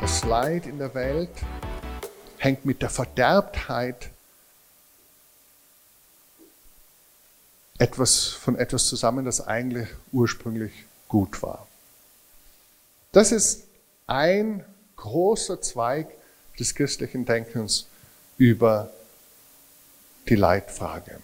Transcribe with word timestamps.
Das 0.00 0.24
Leid 0.24 0.66
in 0.66 0.78
der 0.78 0.94
Welt 0.94 1.30
hängt 2.38 2.64
mit 2.64 2.82
der 2.82 2.90
Verderbtheit 2.90 4.10
etwas 7.78 8.26
von 8.26 8.56
etwas 8.56 8.86
zusammen, 8.86 9.24
das 9.24 9.46
eigentlich 9.46 9.88
ursprünglich 10.12 10.72
gut 11.08 11.42
war. 11.42 11.66
Das 13.12 13.32
ist 13.32 13.64
ein 14.06 14.64
großer 14.96 15.60
Zweig 15.60 16.08
des 16.58 16.74
christlichen 16.74 17.24
Denkens 17.24 17.86
über 18.38 18.90
die 20.28 20.36
Leitfrage. 20.36 21.20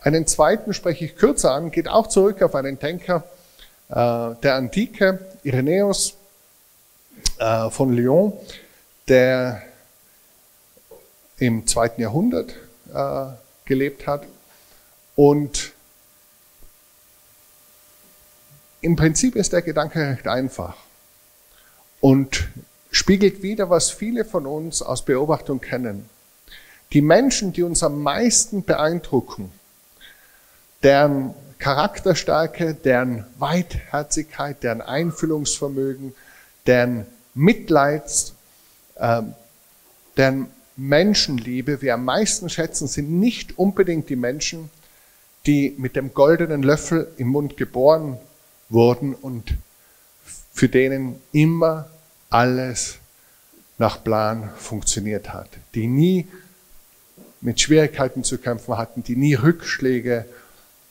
Einen 0.00 0.26
zweiten 0.26 0.72
spreche 0.74 1.04
ich 1.04 1.16
kürzer 1.16 1.52
an, 1.52 1.70
geht 1.70 1.88
auch 1.88 2.06
zurück 2.06 2.42
auf 2.42 2.54
einen 2.54 2.78
Denker 2.78 3.24
äh, 3.88 3.94
der 3.94 4.54
Antike, 4.54 5.18
Irenäus 5.42 6.14
äh, 7.38 7.70
von 7.70 7.92
Lyon, 7.92 8.32
der 9.08 9.62
im 11.38 11.66
zweiten 11.66 12.00
Jahrhundert 12.00 12.54
äh, 12.92 13.26
gelebt 13.64 14.06
hat. 14.06 14.24
Und 15.14 15.72
im 18.80 18.96
Prinzip 18.96 19.36
ist 19.36 19.52
der 19.52 19.62
Gedanke 19.62 20.00
recht 20.00 20.28
einfach 20.28 20.76
und 22.00 22.48
spiegelt 22.90 23.42
wieder, 23.42 23.68
was 23.70 23.90
viele 23.90 24.24
von 24.24 24.46
uns 24.46 24.82
aus 24.82 25.04
Beobachtung 25.04 25.60
kennen. 25.60 26.08
Die 26.92 27.02
Menschen, 27.02 27.52
die 27.52 27.62
uns 27.62 27.82
am 27.82 28.02
meisten 28.02 28.64
beeindrucken, 28.64 29.50
deren 30.86 31.34
Charakterstärke, 31.58 32.74
deren 32.74 33.26
Weitherzigkeit, 33.40 34.62
deren 34.62 34.80
Einfühlungsvermögen, 34.80 36.14
deren 36.68 37.06
Mitleids, 37.34 38.34
äh, 38.94 39.22
deren 40.16 40.46
Menschenliebe. 40.76 41.82
Wir 41.82 41.94
am 41.94 42.04
meisten 42.04 42.48
schätzen, 42.48 42.86
sind 42.86 43.10
nicht 43.10 43.58
unbedingt 43.58 44.08
die 44.10 44.16
Menschen, 44.16 44.70
die 45.44 45.74
mit 45.76 45.96
dem 45.96 46.14
goldenen 46.14 46.62
Löffel 46.62 47.08
im 47.16 47.28
Mund 47.28 47.56
geboren 47.56 48.18
wurden 48.68 49.12
und 49.12 49.54
für 50.52 50.68
denen 50.68 51.20
immer 51.32 51.90
alles 52.30 52.98
nach 53.76 54.04
Plan 54.04 54.50
funktioniert 54.56 55.34
hat, 55.34 55.48
die 55.74 55.88
nie 55.88 56.28
mit 57.40 57.60
Schwierigkeiten 57.60 58.22
zu 58.22 58.38
kämpfen 58.38 58.78
hatten, 58.78 59.02
die 59.02 59.16
nie 59.16 59.34
Rückschläge 59.34 60.26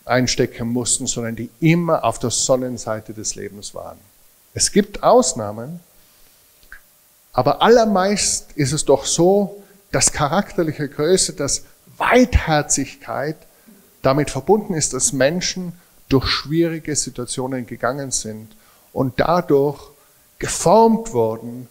einstecken 0.05 0.67
mussten, 0.69 1.07
sondern 1.07 1.35
die 1.35 1.49
immer 1.59 2.03
auf 2.03 2.19
der 2.19 2.29
Sonnenseite 2.29 3.13
des 3.13 3.35
Lebens 3.35 3.73
waren. 3.73 3.97
Es 4.53 4.71
gibt 4.71 5.03
Ausnahmen, 5.03 5.79
aber 7.33 7.61
allermeist 7.61 8.51
ist 8.53 8.71
es 8.71 8.85
doch 8.85 9.05
so, 9.05 9.61
dass 9.91 10.13
charakterliche 10.13 10.87
Größe, 10.87 11.33
dass 11.33 11.65
Weitherzigkeit 11.97 13.35
damit 14.01 14.29
verbunden 14.29 14.73
ist, 14.73 14.93
dass 14.93 15.11
Menschen 15.11 15.73
durch 16.07 16.27
schwierige 16.27 16.95
Situationen 16.95 17.65
gegangen 17.65 18.11
sind 18.11 18.55
und 18.93 19.19
dadurch 19.19 19.89
geformt 20.37 21.11
wurden 21.13 21.67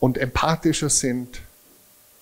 und 0.00 0.18
empathischer 0.18 0.90
sind, 0.90 1.40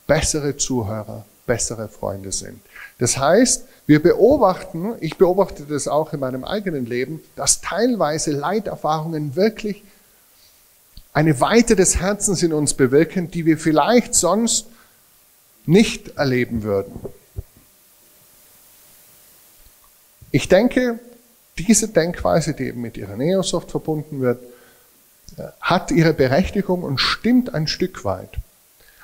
bessere 0.06 0.56
Zuhörer, 0.56 1.24
bessere 1.46 1.88
Freunde 1.88 2.30
sind. 2.30 2.60
Das 3.00 3.16
heißt, 3.16 3.64
wir 3.86 4.02
beobachten, 4.02 4.94
ich 5.00 5.16
beobachte 5.16 5.64
das 5.64 5.88
auch 5.88 6.12
in 6.12 6.20
meinem 6.20 6.44
eigenen 6.44 6.84
Leben, 6.84 7.20
dass 7.34 7.62
teilweise 7.62 8.30
Leiterfahrungen 8.30 9.34
wirklich 9.34 9.82
eine 11.12 11.40
Weite 11.40 11.74
des 11.76 11.98
Herzens 11.98 12.42
in 12.42 12.52
uns 12.52 12.74
bewirken, 12.74 13.30
die 13.30 13.46
wir 13.46 13.58
vielleicht 13.58 14.14
sonst 14.14 14.66
nicht 15.64 16.18
erleben 16.18 16.62
würden. 16.62 16.92
Ich 20.30 20.48
denke, 20.48 21.00
diese 21.58 21.88
Denkweise, 21.88 22.52
die 22.52 22.64
eben 22.64 22.82
mit 22.82 22.98
Irenäus 22.98 23.54
oft 23.54 23.70
verbunden 23.70 24.20
wird, 24.20 24.42
äh, 25.38 25.48
hat 25.60 25.90
ihre 25.90 26.12
Berechtigung 26.12 26.82
und 26.82 26.98
stimmt 26.98 27.54
ein 27.54 27.66
Stück 27.66 28.04
weit. 28.04 28.36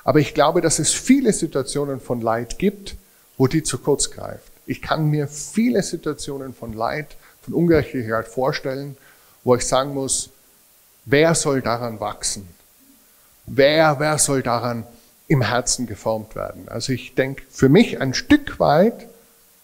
Aber 0.03 0.19
ich 0.19 0.35
glaube, 0.35 0.61
dass 0.61 0.79
es 0.79 0.93
viele 0.93 1.33
Situationen 1.33 1.99
von 1.99 2.21
Leid 2.21 2.59
gibt, 2.59 2.95
wo 3.37 3.47
die 3.47 3.63
zu 3.63 3.77
kurz 3.77 4.11
greift. 4.11 4.51
Ich 4.65 4.81
kann 4.81 5.09
mir 5.09 5.27
viele 5.27 5.83
Situationen 5.83 6.53
von 6.53 6.73
Leid, 6.73 7.15
von 7.41 7.53
Ungerechtigkeit 7.53 8.27
vorstellen, 8.27 8.97
wo 9.43 9.55
ich 9.55 9.65
sagen 9.65 9.93
muss, 9.93 10.29
wer 11.05 11.35
soll 11.35 11.61
daran 11.61 11.99
wachsen? 11.99 12.47
Wer, 13.45 13.99
wer 13.99 14.17
soll 14.17 14.43
daran 14.43 14.85
im 15.27 15.41
Herzen 15.41 15.87
geformt 15.87 16.35
werden? 16.35 16.67
Also 16.67 16.91
ich 16.91 17.15
denke, 17.15 17.43
für 17.49 17.69
mich 17.69 18.01
ein 18.01 18.13
Stück 18.13 18.59
weit 18.59 19.07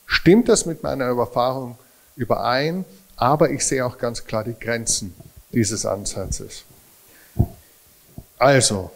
stimmt 0.06 0.48
das 0.48 0.66
mit 0.66 0.84
meiner 0.84 1.06
Erfahrung 1.06 1.78
überein, 2.16 2.86
aber 3.16 3.50
ich 3.50 3.66
sehe 3.66 3.86
auch 3.86 3.98
ganz 3.98 4.26
klar 4.26 4.44
die 4.44 4.58
Grenzen 4.58 5.14
dieses 5.52 5.86
Ansatzes. 5.86 6.64
Also, 8.38 8.92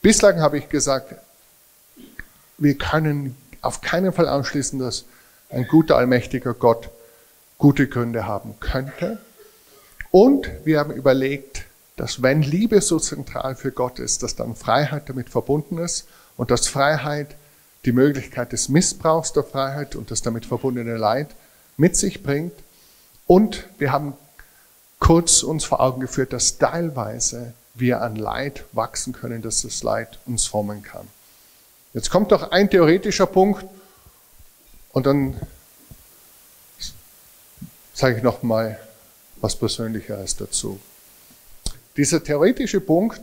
bislang 0.00 0.40
habe 0.40 0.58
ich 0.58 0.68
gesagt, 0.68 1.14
wir 2.56 2.76
können 2.76 3.36
auf 3.62 3.80
keinen 3.80 4.12
Fall 4.12 4.28
ausschließen, 4.28 4.78
dass 4.78 5.04
ein 5.50 5.66
guter, 5.66 5.96
allmächtiger 5.96 6.54
Gott 6.54 6.90
gute 7.58 7.88
Gründe 7.88 8.26
haben 8.26 8.54
könnte. 8.60 9.18
Und 10.10 10.48
wir 10.64 10.78
haben 10.78 10.92
überlegt, 10.92 11.64
dass 11.96 12.22
wenn 12.22 12.42
Liebe 12.42 12.80
so 12.80 12.98
zentral 12.98 13.56
für 13.56 13.72
Gott 13.72 13.98
ist, 13.98 14.22
dass 14.22 14.36
dann 14.36 14.54
Freiheit 14.54 15.08
damit 15.08 15.28
verbunden 15.30 15.78
ist 15.78 16.06
und 16.36 16.50
dass 16.50 16.68
Freiheit 16.68 17.34
die 17.84 17.92
Möglichkeit 17.92 18.52
des 18.52 18.68
Missbrauchs 18.68 19.32
der 19.32 19.44
Freiheit 19.44 19.96
und 19.96 20.10
das 20.10 20.22
damit 20.22 20.46
verbundene 20.46 20.96
Leid 20.96 21.28
mit 21.76 21.96
sich 21.96 22.22
bringt. 22.22 22.54
Und 23.26 23.68
wir 23.78 23.92
haben 23.92 24.14
kurz 25.00 25.42
uns 25.42 25.64
vor 25.64 25.80
Augen 25.80 26.00
geführt, 26.00 26.32
dass 26.32 26.58
teilweise 26.58 27.52
wir 27.74 28.02
an 28.02 28.16
Leid 28.16 28.64
wachsen 28.72 29.12
können, 29.12 29.42
dass 29.42 29.62
das 29.62 29.82
Leid 29.82 30.18
uns 30.26 30.46
formen 30.46 30.82
kann. 30.82 31.06
Jetzt 31.94 32.10
kommt 32.10 32.30
noch 32.30 32.50
ein 32.50 32.70
theoretischer 32.70 33.26
Punkt 33.26 33.64
und 34.92 35.06
dann 35.06 35.40
sage 37.94 38.16
ich 38.16 38.22
noch 38.22 38.42
mal 38.42 38.78
was 39.40 39.56
Persönlicheres 39.56 40.36
dazu. 40.36 40.80
Dieser 41.96 42.22
theoretische 42.22 42.80
Punkt 42.80 43.20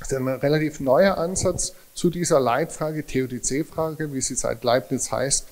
ist 0.00 0.12
ein 0.12 0.26
relativ 0.28 0.80
neuer 0.80 1.18
Ansatz 1.18 1.74
zu 1.94 2.10
dieser 2.10 2.40
Leitfrage, 2.40 3.04
Theodizee-Frage, 3.04 4.12
wie 4.12 4.20
sie 4.20 4.34
seit 4.34 4.64
Leibniz 4.64 5.12
heißt, 5.12 5.46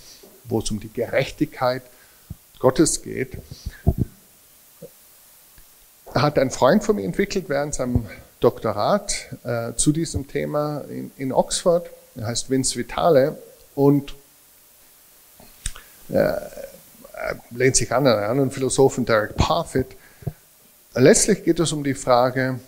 wo 0.45 0.61
es 0.61 0.71
um 0.71 0.81
die 0.81 0.93
Gerechtigkeit 0.93 1.83
Gottes 2.59 3.03
geht. 3.03 3.39
Hat 6.15 6.39
ein 6.39 6.51
Freund 6.51 6.83
von 6.83 6.97
mir 6.97 7.05
entwickelt 7.05 7.49
während 7.49 7.75
seinem 7.75 8.07
Doktorat 8.41 9.29
äh, 9.45 9.75
zu 9.75 9.93
diesem 9.93 10.27
Thema 10.27 10.81
in, 10.89 11.13
in, 11.17 11.33
Oxford. 11.33 11.89
Er 12.21 12.27
heißt 12.27 12.51
Vince 12.51 12.77
Vitale 12.77 13.39
und 13.75 14.15
äh, 16.11 16.33
lehnt 17.51 17.77
sich 17.77 17.91
an 17.93 18.07
einen 18.07 18.25
anderen 18.25 18.51
Philosophen, 18.51 19.07
Derek 19.07 19.37
Parfit. 19.37 19.97
Letztlich 20.93 21.45
geht 21.45 21.59
es 21.61 21.73
um 21.73 21.83
die 21.83 21.95
Frage, 21.95 22.61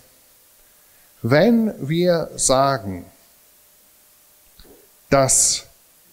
wenn 1.21 1.71
wir 1.87 2.31
sagen, 2.35 3.05
dass 5.11 5.65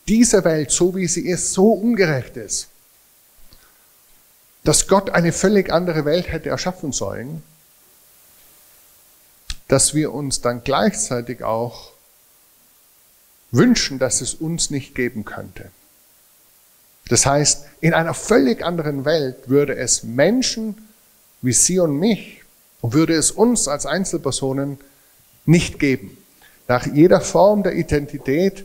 diese 0.06 0.44
Welt, 0.44 0.70
so 0.70 0.94
wie 0.94 1.08
sie 1.08 1.26
ist, 1.26 1.54
so 1.54 1.72
ungerecht 1.72 2.36
ist, 2.36 2.69
dass 4.64 4.86
Gott 4.86 5.08
eine 5.08 5.32
völlig 5.32 5.72
andere 5.72 6.04
Welt 6.04 6.31
hätte 6.31 6.50
erschaffen 6.50 6.93
sollen, 6.93 7.43
dass 9.66 9.94
wir 9.94 10.12
uns 10.12 10.43
dann 10.43 10.62
gleichzeitig 10.62 11.43
auch 11.43 11.93
wünschen, 13.50 13.99
dass 13.99 14.20
es 14.20 14.35
uns 14.35 14.70
nicht 14.70 14.94
geben 14.94 15.25
könnte. 15.25 15.70
Das 17.08 17.26
heißt, 17.26 17.67
in 17.81 17.93
einer 17.93 18.14
völlig 18.14 18.64
anderen 18.64 19.05
Welt 19.05 19.49
würde 19.49 19.76
es 19.76 20.05
Menschen 20.05 20.76
wie 21.43 21.52
Sie 21.52 21.79
und 21.79 21.99
mich 21.99 22.43
würde 22.82 23.14
es 23.14 23.31
uns 23.31 23.69
als 23.69 23.87
Einzelpersonen 23.87 24.79
nicht 25.44 25.79
geben. 25.79 26.17
Nach 26.69 26.87
jeder 26.87 27.20
Form 27.20 27.62
der 27.62 27.75
Identität, 27.75 28.64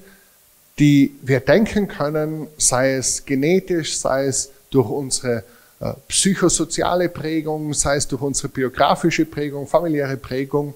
die 0.78 1.16
wir 1.22 1.40
denken 1.40 1.88
können, 1.88 2.48
sei 2.58 2.94
es 2.94 3.26
genetisch, 3.26 3.98
sei 3.98 4.26
es 4.26 4.52
durch 4.70 4.90
unsere 4.90 5.44
äh, 5.80 5.94
psychosoziale 6.08 7.10
Prägung, 7.10 7.74
sei 7.74 7.96
es 7.96 8.08
durch 8.08 8.22
unsere 8.22 8.50
biografische 8.50 9.26
Prägung, 9.26 9.68
familiäre 9.68 10.18
Prägung. 10.18 10.74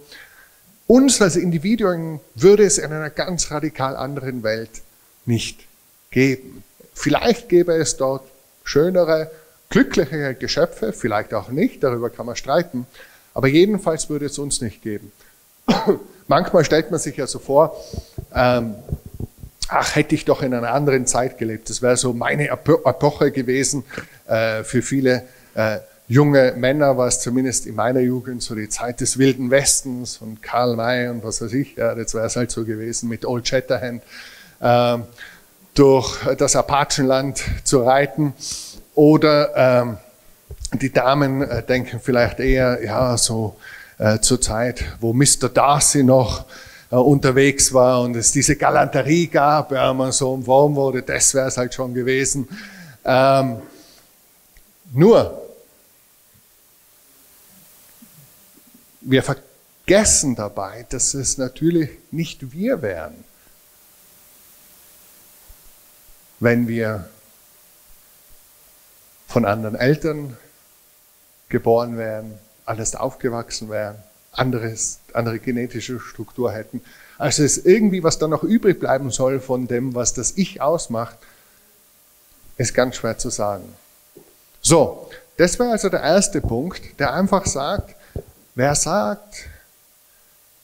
Uns 0.89 1.21
als 1.21 1.35
Individuen 1.35 2.19
würde 2.33 2.63
es 2.63 2.79
in 2.79 2.91
einer 2.91 3.11
ganz 3.11 3.51
radikal 3.51 3.95
anderen 3.95 4.41
Welt 4.41 4.71
nicht 5.27 5.67
geben. 6.09 6.63
Vielleicht 6.95 7.47
gäbe 7.47 7.73
es 7.73 7.95
dort 7.95 8.23
schönere, 8.63 9.29
glücklichere 9.69 10.33
Geschöpfe, 10.33 10.91
vielleicht 10.91 11.35
auch 11.35 11.49
nicht, 11.49 11.83
darüber 11.83 12.09
kann 12.09 12.25
man 12.25 12.35
streiten, 12.35 12.87
aber 13.35 13.47
jedenfalls 13.49 14.09
würde 14.09 14.25
es 14.25 14.39
uns 14.39 14.61
nicht 14.61 14.81
geben. 14.81 15.11
Manchmal 16.27 16.65
stellt 16.65 16.89
man 16.89 16.99
sich 16.99 17.17
ja 17.17 17.27
so 17.27 17.37
vor, 17.37 17.79
ähm, 18.33 18.73
ach, 19.67 19.95
hätte 19.95 20.15
ich 20.15 20.25
doch 20.25 20.41
in 20.41 20.55
einer 20.55 20.71
anderen 20.71 21.05
Zeit 21.05 21.37
gelebt. 21.37 21.69
Das 21.69 21.83
wäre 21.83 21.97
so 21.97 22.13
meine 22.13 22.47
Epoche 22.47 23.29
gewesen. 23.29 23.83
Äh, 24.25 24.63
für 24.63 24.81
viele 24.81 25.21
äh, 25.53 25.77
junge 26.09 26.53
Männer 26.57 26.97
war 26.97 27.07
es 27.07 27.21
zumindest 27.21 27.65
in 27.65 27.75
meiner 27.75 28.01
Jugend 28.01 28.43
so 28.43 28.55
die 28.55 28.67
Zeit 28.67 28.99
des 28.99 29.17
Wilden 29.17 29.51
Westens 29.51 30.17
und 30.17 30.41
Karl 30.43 30.75
May 30.75 31.07
und 31.07 31.23
was 31.23 31.41
weiß 31.41 31.53
ich. 31.53 31.75
Ja, 31.77 31.95
das 31.95 32.13
wäre 32.13 32.25
es 32.25 32.35
halt 32.35 32.51
so 32.51 32.65
gewesen 32.65 33.07
mit 33.07 33.25
Old 33.25 33.47
Shatterhand. 33.47 34.03
Äh, 34.59 34.97
durch 35.75 36.17
das 36.37 36.55
Apachenland 36.57 37.41
zu 37.63 37.83
reiten. 37.83 38.33
Oder 38.95 39.55
ähm, 39.55 39.97
die 40.73 40.91
Damen 40.91 41.41
äh, 41.41 41.63
denken 41.63 42.01
vielleicht 42.03 42.39
eher, 42.39 42.83
ja, 42.83 43.15
so 43.15 43.55
äh, 43.97 44.19
zur 44.19 44.41
Zeit, 44.41 44.83
wo 44.99 45.13
Mr. 45.13 45.47
Darcy 45.53 46.03
noch 46.03 46.45
äh, 46.91 46.95
unterwegs 46.95 47.73
war 47.73 48.01
und 48.01 48.15
es 48.15 48.31
diese 48.31 48.55
Galanterie 48.55 49.27
gab, 49.27 49.71
ja, 49.71 49.93
man 49.93 50.11
so 50.11 50.33
umworben 50.33 50.75
wurde, 50.75 51.01
das 51.01 51.33
wäre 51.33 51.47
es 51.47 51.57
halt 51.57 51.73
schon 51.73 51.93
gewesen. 51.93 52.49
Ähm, 53.05 53.57
nur, 54.91 55.48
wir 59.01 59.23
vergessen 59.23 60.35
dabei, 60.35 60.85
dass 60.89 61.13
es 61.13 61.37
natürlich 61.37 61.89
nicht 62.11 62.51
wir 62.51 62.81
wären, 62.81 63.23
wenn 66.39 66.67
wir 66.67 67.09
von 69.27 69.45
anderen 69.45 69.75
Eltern 69.75 70.37
geboren 71.49 71.97
wären, 71.97 72.37
anders 72.65 72.95
aufgewachsen 72.95 73.69
wären, 73.69 73.95
anderes, 74.31 74.99
andere 75.13 75.39
genetische 75.39 75.99
Struktur 75.99 76.51
hätten. 76.51 76.81
Also 77.17 77.43
es 77.43 77.57
ist 77.57 77.65
irgendwie, 77.65 78.03
was 78.03 78.19
dann 78.19 78.29
noch 78.29 78.43
übrig 78.43 78.79
bleiben 78.79 79.11
soll 79.11 79.39
von 79.39 79.67
dem, 79.67 79.95
was 79.95 80.13
das 80.13 80.33
Ich 80.37 80.61
ausmacht, 80.61 81.17
ist 82.57 82.73
ganz 82.73 82.95
schwer 82.95 83.17
zu 83.17 83.29
sagen. 83.29 83.63
So, 84.61 85.09
das 85.37 85.57
wäre 85.59 85.71
also 85.71 85.89
der 85.89 86.01
erste 86.01 86.41
Punkt, 86.41 86.99
der 86.99 87.13
einfach 87.13 87.45
sagt, 87.45 87.95
wer 88.59 88.75
sagt, 88.75 89.47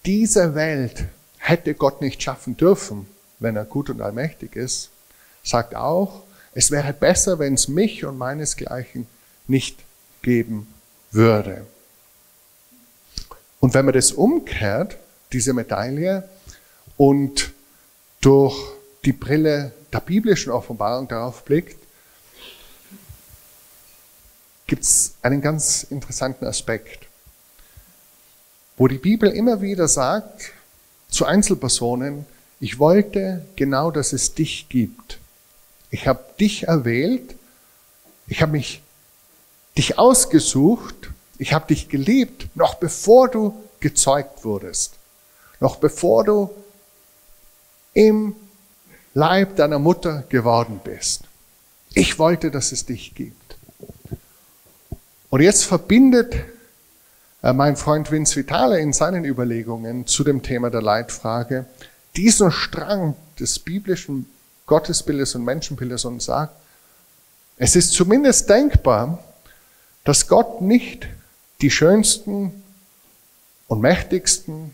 diese 0.06 0.54
Welt 0.54 1.06
hätte 1.38 1.74
Gott 1.76 2.02
nicht 2.02 2.22
schaffen 2.22 2.58
dürfen, 2.58 3.08
wenn 3.40 3.56
er 3.56 3.64
gut 3.64 3.90
und 3.90 4.02
allmächtig 4.02 4.58
ist, 4.58 4.90
sagt 5.44 5.76
auch, 5.78 6.24
es 6.54 6.72
wäre 6.72 6.92
besser, 6.92 7.40
wenn 7.40 7.54
es 7.54 7.70
mich 7.70 8.04
und 8.04 8.18
meinesgleichen 8.18 9.08
nicht 9.48 9.80
geben 10.22 10.68
würde. 11.12 11.66
Und 13.62 13.74
wenn 13.74 13.86
man 13.86 13.94
das 13.94 14.12
umkehrt, 14.12 14.98
diese 15.32 15.54
Medaille, 15.54 16.28
und 16.98 17.54
durch 18.20 18.58
die 19.06 19.14
Brille 19.14 19.72
der 19.94 20.02
biblischen 20.02 20.52
Offenbarung 20.52 21.08
darauf 21.08 21.46
blickt, 21.46 21.80
gibt 24.68 24.84
es 24.84 25.14
einen 25.22 25.40
ganz 25.40 25.84
interessanten 25.84 26.46
Aspekt, 26.46 27.05
wo 28.78 28.88
die 28.88 28.98
Bibel 28.98 29.30
immer 29.30 29.62
wieder 29.62 29.88
sagt 29.88 30.52
zu 31.10 31.26
Einzelpersonen, 31.26 32.26
ich 32.60 32.80
wollte 32.80 33.46
genau, 33.56 33.92
dass 33.92 34.14
es 34.14 34.34
dich 34.34 34.68
gibt. 34.70 35.20
Ich 35.92 36.08
habe 36.08 36.24
dich 36.40 36.64
erwählt, 36.64 37.36
ich 38.28 38.42
habe 38.42 38.54
mich 38.54 38.82
dich 39.78 39.98
ausgesucht, 39.98 41.12
ich 41.38 41.54
habe 41.54 41.68
dich 41.68 41.90
geliebt, 41.90 42.48
noch 42.56 42.76
bevor 42.76 43.30
du 43.30 43.54
gezeugt 43.80 44.44
wurdest, 44.44 44.94
noch 45.60 45.78
bevor 45.78 46.24
du 46.24 46.50
im 47.94 48.36
Leib 49.14 49.56
deiner 49.56 49.80
Mutter 49.80 50.24
geworden 50.28 50.82
bist. 50.84 51.22
Ich 51.94 52.20
wollte, 52.20 52.52
dass 52.52 52.72
es 52.74 52.86
dich 52.86 53.16
gibt. 53.16 53.58
Und 55.30 55.42
jetzt 55.42 55.64
verbindet 55.64 56.36
mein 57.54 57.76
Freund 57.76 58.12
Vince 58.12 58.36
Vitale 58.36 58.80
in 58.80 58.94
seinen 58.94 59.24
Überlegungen 59.24 60.08
zu 60.08 60.24
dem 60.24 60.42
Thema 60.42 60.72
der 60.72 60.82
Leitfrage 60.82 61.66
diesen 62.16 62.52
Strang 62.52 63.16
des 63.40 63.60
biblischen 63.60 64.26
Gottesbildes 64.66 65.36
und 65.36 65.44
Menschenbildes 65.44 66.06
und 66.06 66.22
sagt, 66.22 66.56
es 67.58 67.76
ist 67.76 67.94
zumindest 67.94 68.50
denkbar, 68.50 69.24
dass 70.04 70.28
Gott 70.28 70.62
nicht 70.62 71.08
die 71.62 71.72
schönsten 71.72 72.64
und 73.68 73.82
mächtigsten 73.82 74.74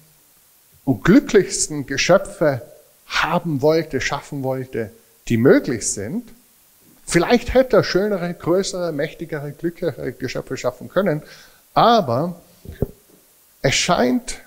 und 0.85 1.03
glücklichsten 1.03 1.85
Geschöpfe 1.85 2.62
haben 3.06 3.62
wollte, 3.62 4.01
schaffen 4.01 4.44
wollte, 4.44 4.91
die 5.27 5.38
möglich 5.38 5.91
sind. 5.91 6.29
Vielleicht 7.06 7.53
hätte 7.53 7.77
er 7.77 7.83
schönere, 7.83 8.33
größere, 8.33 8.91
mächtigere, 8.91 9.51
glücklichere 9.51 10.13
Geschöpfe 10.13 10.57
schaffen 10.57 10.89
können, 10.89 11.21
aber 11.74 12.39
es 13.61 13.75
scheint, 13.75 14.39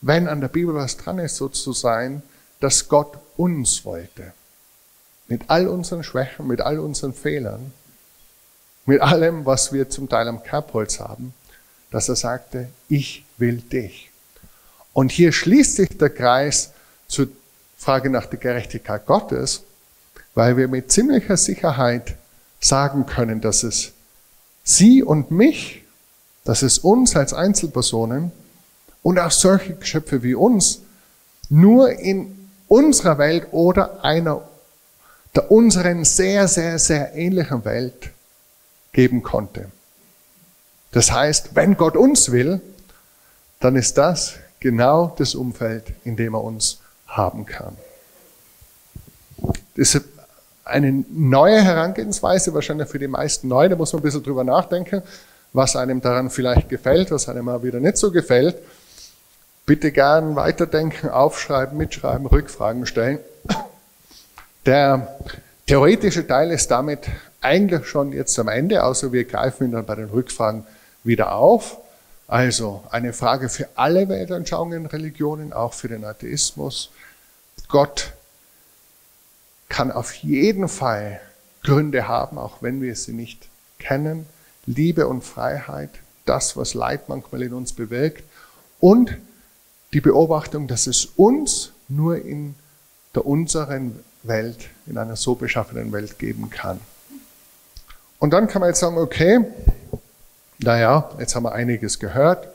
wenn 0.00 0.28
an 0.28 0.40
der 0.40 0.48
Bibel 0.48 0.74
was 0.74 0.96
dran 0.96 1.18
ist, 1.18 1.36
so 1.36 1.48
zu 1.48 1.72
sein, 1.72 2.22
dass 2.60 2.88
Gott 2.88 3.18
uns 3.36 3.84
wollte. 3.84 4.32
Mit 5.28 5.42
all 5.48 5.68
unseren 5.68 6.02
Schwächen, 6.02 6.46
mit 6.46 6.60
all 6.60 6.78
unseren 6.78 7.14
Fehlern, 7.14 7.72
mit 8.86 9.00
allem, 9.00 9.46
was 9.46 9.72
wir 9.72 9.88
zum 9.88 10.08
Teil 10.08 10.28
am 10.28 10.42
Kerbholz 10.42 11.00
haben, 11.00 11.34
dass 11.90 12.08
er 12.08 12.16
sagte, 12.16 12.68
ich 12.88 13.24
will 13.36 13.56
dich. 13.58 14.10
Und 14.92 15.12
hier 15.12 15.32
schließt 15.32 15.76
sich 15.76 15.96
der 15.96 16.10
Kreis 16.10 16.72
zur 17.06 17.28
Frage 17.76 18.10
nach 18.10 18.26
der 18.26 18.38
Gerechtigkeit 18.38 19.06
Gottes, 19.06 19.62
weil 20.34 20.56
wir 20.56 20.68
mit 20.68 20.90
ziemlicher 20.92 21.36
Sicherheit 21.36 22.16
sagen 22.60 23.06
können, 23.06 23.40
dass 23.40 23.62
es 23.62 23.92
sie 24.64 25.02
und 25.02 25.30
mich, 25.30 25.79
dass 26.50 26.62
es 26.62 26.80
uns 26.80 27.14
als 27.14 27.32
Einzelpersonen 27.32 28.32
und 29.04 29.20
auch 29.20 29.30
solche 29.30 29.74
Geschöpfe 29.74 30.24
wie 30.24 30.34
uns 30.34 30.80
nur 31.48 31.92
in 31.92 32.48
unserer 32.66 33.18
Welt 33.18 33.46
oder 33.52 34.02
einer 34.02 34.42
der 35.36 35.48
unseren 35.52 36.04
sehr, 36.04 36.48
sehr, 36.48 36.80
sehr 36.80 37.14
ähnlichen 37.14 37.64
Welt 37.64 38.10
geben 38.90 39.22
konnte. 39.22 39.70
Das 40.90 41.12
heißt, 41.12 41.54
wenn 41.54 41.76
Gott 41.76 41.96
uns 41.96 42.32
will, 42.32 42.60
dann 43.60 43.76
ist 43.76 43.96
das 43.96 44.34
genau 44.58 45.14
das 45.18 45.36
Umfeld, 45.36 45.92
in 46.02 46.16
dem 46.16 46.34
er 46.34 46.42
uns 46.42 46.80
haben 47.06 47.46
kann. 47.46 47.76
Das 49.76 49.94
ist 49.94 50.04
eine 50.64 51.04
neue 51.10 51.62
Herangehensweise, 51.62 52.52
wahrscheinlich 52.54 52.88
für 52.88 52.98
die 52.98 53.06
meisten 53.06 53.46
neu, 53.46 53.68
da 53.68 53.76
muss 53.76 53.92
man 53.92 54.00
ein 54.00 54.02
bisschen 54.02 54.24
drüber 54.24 54.42
nachdenken, 54.42 55.04
was 55.52 55.76
einem 55.76 56.00
daran 56.00 56.30
vielleicht 56.30 56.68
gefällt, 56.68 57.10
was 57.10 57.28
einem 57.28 57.44
mal 57.44 57.62
wieder 57.62 57.80
nicht 57.80 57.96
so 57.96 58.10
gefällt. 58.10 58.56
Bitte 59.66 59.92
gern 59.92 60.36
weiterdenken, 60.36 61.08
aufschreiben, 61.08 61.76
mitschreiben, 61.76 62.26
Rückfragen 62.26 62.86
stellen. 62.86 63.18
Der 64.66 65.16
theoretische 65.66 66.26
Teil 66.26 66.50
ist 66.50 66.70
damit 66.70 67.08
eigentlich 67.40 67.86
schon 67.86 68.12
jetzt 68.12 68.38
am 68.38 68.48
Ende, 68.48 68.84
außer 68.84 69.12
wir 69.12 69.24
greifen 69.24 69.68
ihn 69.68 69.72
dann 69.72 69.86
bei 69.86 69.94
den 69.94 70.10
Rückfragen 70.10 70.66
wieder 71.04 71.32
auf. 71.32 71.78
Also 72.28 72.84
eine 72.90 73.12
Frage 73.12 73.48
für 73.48 73.68
alle 73.74 74.08
Weltanschauungen, 74.08 74.86
Religionen, 74.86 75.52
auch 75.52 75.72
für 75.72 75.88
den 75.88 76.04
Atheismus. 76.04 76.90
Gott 77.68 78.12
kann 79.68 79.90
auf 79.90 80.14
jeden 80.14 80.68
Fall 80.68 81.20
Gründe 81.62 82.06
haben, 82.08 82.38
auch 82.38 82.58
wenn 82.60 82.80
wir 82.82 82.94
sie 82.94 83.12
nicht 83.12 83.48
kennen. 83.78 84.26
Liebe 84.70 85.06
und 85.06 85.22
Freiheit, 85.22 85.90
das, 86.24 86.56
was 86.56 86.74
Leid 86.74 87.08
manchmal 87.08 87.42
in 87.42 87.52
uns 87.52 87.72
bewirkt. 87.72 88.22
Und 88.78 89.16
die 89.92 90.00
Beobachtung, 90.00 90.68
dass 90.68 90.86
es 90.86 91.06
uns 91.16 91.72
nur 91.88 92.24
in 92.24 92.54
der 93.14 93.26
unseren 93.26 93.98
Welt, 94.22 94.68
in 94.86 94.96
einer 94.98 95.16
so 95.16 95.34
beschaffenen 95.34 95.92
Welt 95.92 96.18
geben 96.18 96.50
kann. 96.50 96.78
Und 98.18 98.30
dann 98.30 98.46
kann 98.46 98.60
man 98.60 98.68
jetzt 98.68 98.80
sagen, 98.80 98.98
okay, 98.98 99.40
naja, 100.58 101.10
jetzt 101.18 101.34
haben 101.34 101.44
wir 101.44 101.52
einiges 101.52 101.98
gehört 101.98 102.48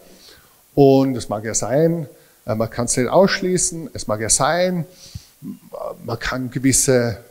und 0.75 1.17
es 1.17 1.27
mag 1.27 1.43
ja 1.43 1.55
sein, 1.55 2.07
äh, 2.45 2.55
man 2.55 2.69
kann 2.69 2.85
es 2.85 2.95
nicht 2.95 3.09
ausschließen, 3.09 3.89
es 3.93 4.07
mag 4.07 4.21
ja 4.21 4.29
sein, 4.29 4.85
man 6.03 6.19
kann 6.19 6.51
gewisse 6.51 7.24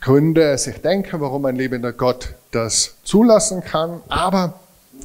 Gründe 0.00 0.56
sich 0.56 0.80
denken, 0.80 1.20
warum 1.20 1.44
ein 1.46 1.56
lebender 1.56 1.92
Gott 1.92 2.34
das 2.52 2.94
zulassen 3.02 3.64
kann, 3.64 4.02
aber 4.08 4.60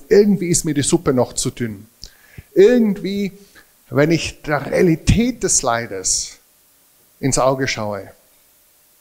irgendwie 0.09 0.49
ist 0.49 0.63
mir 0.63 0.75
die 0.75 0.83
Suppe 0.83 1.11
noch 1.11 1.33
zu 1.33 1.49
dünn. 1.49 1.87
Irgendwie, 2.53 3.31
wenn 3.89 4.11
ich 4.11 4.43
der 4.43 4.67
Realität 4.67 5.41
des 5.41 5.63
Leides 5.63 6.37
ins 7.19 7.39
Auge 7.39 7.67
schaue, 7.67 8.11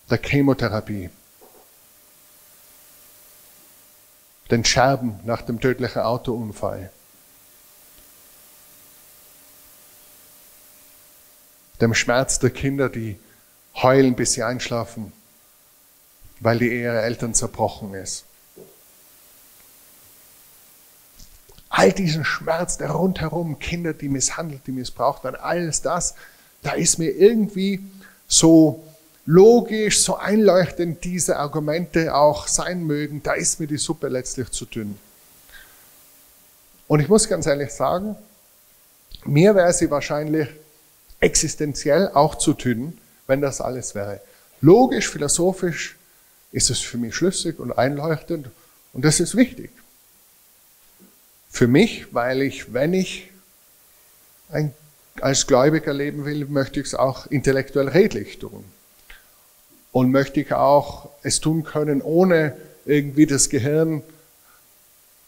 der 0.09 0.19
Chemotherapie, 0.23 1.11
den 4.51 4.65
Scherben 4.65 5.21
nach 5.25 5.43
dem 5.43 5.61
tödlichen 5.61 6.01
Autounfall, 6.01 6.91
dem 11.83 11.93
Schmerz 11.93 12.39
der 12.39 12.51
Kinder, 12.51 12.89
die 12.89 13.19
heulen, 13.75 14.17
bis 14.17 14.33
sie 14.33 14.43
einschlafen, 14.43 15.13
weil 16.41 16.59
die 16.59 16.69
Ehe 16.69 16.85
ihrer 16.85 17.03
Eltern 17.03 17.35
zerbrochen 17.35 17.95
ist. 17.95 18.25
All 21.69 21.93
diesen 21.93 22.25
Schmerz, 22.25 22.79
der 22.79 22.91
rundherum, 22.91 23.59
Kinder, 23.59 23.93
die 23.93 24.09
misshandelt, 24.09 24.67
die 24.67 24.73
missbraucht 24.73 25.25
werden, 25.25 25.37
alles 25.37 25.83
das, 25.83 26.15
da 26.63 26.73
ist 26.73 26.99
mir 26.99 27.11
irgendwie 27.11 27.85
so 28.27 28.83
logisch, 29.27 30.01
so 30.01 30.17
einleuchtend 30.17 31.05
diese 31.05 31.37
Argumente 31.37 32.15
auch 32.15 32.49
sein 32.49 32.85
mögen, 32.85 33.23
da 33.23 33.35
ist 33.35 33.61
mir 33.61 33.67
die 33.67 33.77
Suppe 33.77 34.09
letztlich 34.09 34.51
zu 34.51 34.65
dünn. 34.65 34.99
Und 36.87 37.01
ich 37.01 37.09
muss 37.09 37.29
ganz 37.29 37.47
ehrlich 37.47 37.71
sagen, 37.71 38.17
mir 39.25 39.55
wäre 39.55 39.73
sie 39.75 39.91
wahrscheinlich 39.91 40.49
existenziell 41.21 42.11
auch 42.15 42.37
zu 42.37 42.55
dünn, 42.55 42.97
wenn 43.27 43.43
das 43.43 43.61
alles 43.61 43.95
wäre. 43.95 44.23
Logisch, 44.63 45.11
philosophisch 45.11 45.98
ist 46.53 46.71
es 46.71 46.81
für 46.81 46.99
mich 46.99 47.15
schlüssig 47.15 47.59
und 47.59 47.73
einleuchtend 47.73 48.51
und 48.93 49.05
das 49.05 49.21
ist 49.21 49.37
wichtig. 49.37 49.71
Für 51.51 51.67
mich, 51.67 52.13
weil 52.15 52.43
ich, 52.43 52.73
wenn 52.73 52.93
ich 52.93 53.31
ein, 54.51 54.73
als 55.21 55.47
Gläubiger 55.47 55.93
leben 55.93 56.25
will, 56.25 56.47
möchte 56.47 56.81
ich 56.81 56.87
es 56.87 56.95
auch 56.95 57.27
intellektuell 57.27 57.89
redlich 57.89 58.39
tun. 58.39 58.65
Und 59.93 60.11
möchte 60.11 60.41
ich 60.41 60.53
auch 60.53 61.11
es 61.23 61.41
tun 61.41 61.65
können, 61.65 62.03
ohne 62.03 62.57
irgendwie 62.85 63.27
das 63.27 63.49
Gehirn 63.49 64.03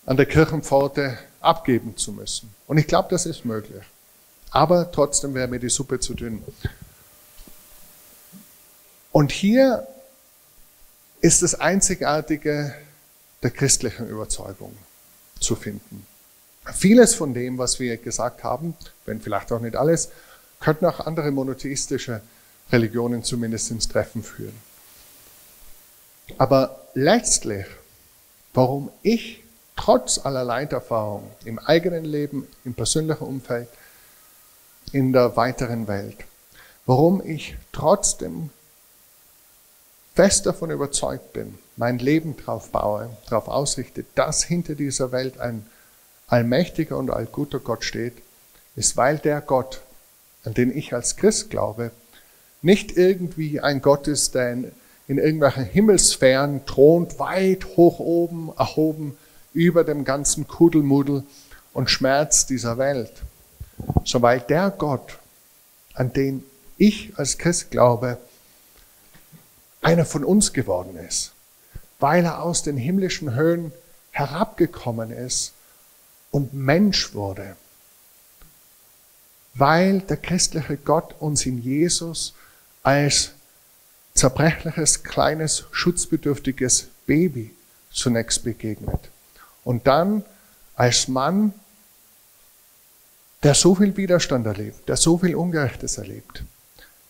an 0.07 0.17
der 0.17 0.27
Kirchenpforte 0.27 1.19
abgeben 1.41 1.97
zu 1.97 2.13
müssen. 2.13 2.55
Und 2.67 2.79
ich 2.79 2.87
glaube, 2.87 3.09
das 3.11 3.27
ist 3.27 3.45
möglich. 3.45 3.83
Aber 4.51 4.91
trotzdem 4.93 5.35
wäre 5.35 5.49
mir 5.49 5.59
die 5.59 5.71
Suppe 5.71 6.01
zu 6.01 6.15
dünn. 6.15 6.43
Und 9.13 9.33
hier 9.33 9.87
ist 11.21 11.43
das 11.43 11.55
Einzigartige 11.55 12.75
der 13.43 13.51
christlichen 13.51 14.09
Überzeugung 14.09 14.77
zu 15.39 15.57
finden. 15.57 16.07
Vieles 16.75 17.15
von 17.15 17.35
dem, 17.35 17.59
was 17.59 17.81
wir 17.81 17.97
gesagt 17.97 18.45
haben, 18.45 18.75
wenn 19.07 19.21
vielleicht 19.21 19.51
auch 19.53 19.61
nicht 19.61 19.77
alles, 19.77 20.11
könnten 20.61 20.87
auch 20.87 21.01
andere 21.01 21.31
monotheistische 21.31 22.21
Religionen 22.71 23.25
zumindest 23.25 23.71
ins 23.71 23.89
Treffen 23.89 24.23
führen. 24.23 24.55
Aber 26.39 26.87
letztlich, 26.95 27.67
warum 28.55 28.91
ich 29.03 29.43
trotz 29.77 30.19
aller 30.19 30.45
Leiterfahrung 30.45 31.31
im 31.45 31.59
eigenen 31.59 32.05
Leben, 32.05 32.47
im 32.65 32.75
persönlichen 32.75 33.25
Umfeld, 33.25 33.69
in 34.93 35.13
der 35.13 35.37
weiteren 35.37 35.89
Welt, 35.89 36.19
warum 36.87 37.25
ich 37.25 37.57
trotzdem 37.73 38.51
fest 40.21 40.45
davon 40.45 40.71
überzeugt 40.71 41.33
bin, 41.33 41.55
mein 41.79 41.99
Leben 41.99 42.37
darauf 42.37 42.69
baue, 42.69 43.09
darauf 43.31 43.49
ausrichte, 43.49 44.05
dass 44.15 44.45
hinter 44.45 44.75
dieser 44.75 45.13
Welt 45.13 45.41
ein 45.41 45.65
allmächtiger 46.27 46.99
und 46.99 47.09
allguter 47.09 47.59
Gott 47.59 47.85
steht, 47.85 48.13
ist, 48.77 48.99
weil 48.99 49.17
der 49.17 49.41
Gott, 49.41 49.81
an 50.45 50.53
den 50.53 50.77
ich 50.77 50.93
als 50.93 51.17
Christ 51.17 51.49
glaube, 51.49 51.91
nicht 52.61 52.99
irgendwie 52.99 53.61
ein 53.61 53.81
Gott 53.81 54.09
ist, 54.09 54.35
der 54.35 54.53
in, 54.53 54.73
in 55.09 55.17
irgendwelchen 55.17 55.65
Himmelsphären 55.65 56.67
thront, 56.67 57.19
weit 57.19 57.65
hoch 57.79 57.99
oben, 57.99 58.53
erhoben, 58.59 59.17
über 59.55 59.85
dem 59.85 60.05
ganzen 60.05 60.47
Kudelmudel 60.47 61.23
und 61.73 61.89
Schmerz 61.89 62.45
dieser 62.45 62.77
Welt, 62.77 63.23
so 64.05 64.21
weil 64.21 64.41
der 64.41 64.69
Gott, 64.69 65.17
an 65.95 66.13
den 66.13 66.45
ich 66.77 67.15
als 67.17 67.39
Christ 67.39 67.71
glaube, 67.71 68.19
einer 69.81 70.05
von 70.05 70.25
uns 70.25 70.53
geworden 70.53 70.97
ist, 70.97 71.33
weil 71.99 72.25
er 72.25 72.43
aus 72.43 72.63
den 72.63 72.77
himmlischen 72.77 73.35
Höhen 73.35 73.73
herabgekommen 74.11 75.11
ist 75.11 75.53
und 76.31 76.53
Mensch 76.53 77.15
wurde, 77.15 77.57
weil 79.55 80.01
der 80.01 80.17
christliche 80.17 80.77
Gott 80.77 81.15
uns 81.19 81.47
in 81.47 81.63
Jesus 81.63 82.35
als 82.83 83.33
zerbrechliches, 84.15 85.03
kleines, 85.03 85.65
schutzbedürftiges 85.71 86.89
Baby 87.07 87.55
zunächst 87.91 88.45
begegnet. 88.45 89.11
Und 89.65 89.87
dann 89.87 90.25
als 90.75 91.09
Mann, 91.09 91.53
der 93.43 93.55
so 93.55 93.75
viel 93.75 93.97
Widerstand 93.97 94.47
erlebt, 94.47 94.89
der 94.89 94.97
so 94.97 95.19
viel 95.19 95.35
Ungerechtes 95.35 95.99
erlebt, 95.99 96.45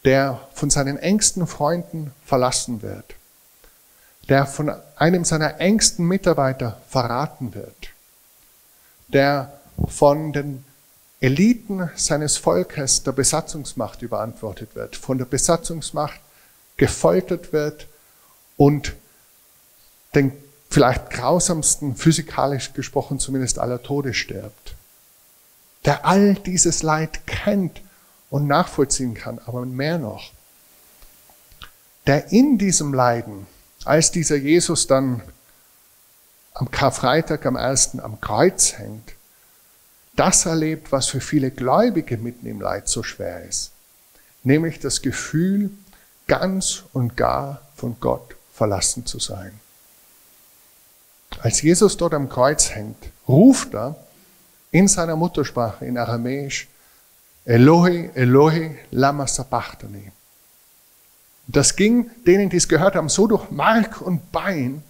der 0.04 0.40
von 0.54 0.70
seinen 0.70 0.98
engsten 0.98 1.46
Freunden 1.46 2.12
verlassen 2.24 2.82
wird, 2.82 3.14
der 4.28 4.46
von 4.46 4.72
einem 4.96 5.24
seiner 5.24 5.60
engsten 5.60 6.06
Mitarbeiter 6.06 6.80
verraten 6.88 7.54
wird, 7.54 7.90
der 9.08 9.52
von 9.88 10.32
den 10.32 10.64
Eliten 11.20 11.90
seines 11.96 12.38
Volkes 12.38 13.02
der 13.02 13.12
Besatzungsmacht 13.12 14.00
überantwortet 14.00 14.74
wird, 14.74 14.96
von 14.96 15.18
der 15.18 15.26
Besatzungsmacht 15.26 16.20
gefoltert 16.78 17.52
wird 17.52 17.86
und 18.56 18.94
den 20.14 20.32
vielleicht 20.70 21.10
grausamsten, 21.10 21.96
physikalisch 21.96 22.72
gesprochen 22.72 23.18
zumindest 23.18 23.58
aller 23.58 23.82
Tode 23.82 24.14
stirbt, 24.14 24.74
der 25.84 26.06
all 26.06 26.34
dieses 26.34 26.82
Leid 26.82 27.26
kennt 27.26 27.82
und 28.30 28.46
nachvollziehen 28.46 29.14
kann, 29.14 29.38
aber 29.44 29.66
mehr 29.66 29.98
noch, 29.98 30.32
der 32.06 32.32
in 32.32 32.58
diesem 32.58 32.94
Leiden, 32.94 33.46
als 33.84 34.10
dieser 34.10 34.36
Jesus 34.36 34.86
dann 34.86 35.22
am 36.54 36.70
Karfreitag 36.70 37.44
am 37.46 37.56
ersten 37.56 38.00
am 38.00 38.20
Kreuz 38.20 38.78
hängt, 38.78 39.12
das 40.16 40.46
erlebt, 40.46 40.92
was 40.92 41.06
für 41.06 41.20
viele 41.20 41.50
Gläubige 41.50 42.18
mitten 42.18 42.46
im 42.46 42.60
Leid 42.60 42.88
so 42.88 43.02
schwer 43.02 43.44
ist, 43.44 43.70
nämlich 44.42 44.78
das 44.78 45.02
Gefühl, 45.02 45.70
ganz 46.26 46.84
und 46.92 47.16
gar 47.16 47.62
von 47.74 47.96
Gott 48.00 48.36
verlassen 48.52 49.06
zu 49.06 49.18
sein. 49.18 49.58
Als 51.40 51.62
Jesus 51.62 51.96
dort 51.96 52.14
am 52.14 52.28
Kreuz 52.28 52.70
hängt, 52.70 53.10
ruft 53.26 53.74
er 53.74 53.96
in 54.70 54.88
seiner 54.88 55.16
Muttersprache, 55.16 55.84
in 55.84 55.96
Aramäisch, 55.96 56.68
Elohi, 57.50 58.10
Elohi, 58.14 58.78
lama 58.92 59.26
sabachthani. 59.26 60.12
Das 61.48 61.74
ging 61.74 62.08
denen, 62.24 62.48
die 62.48 62.58
es 62.58 62.68
gehört 62.68 62.94
haben, 62.94 63.08
so 63.08 63.26
durch 63.26 63.50
Mark 63.50 64.00
und 64.00 64.30
Bein, 64.30 64.84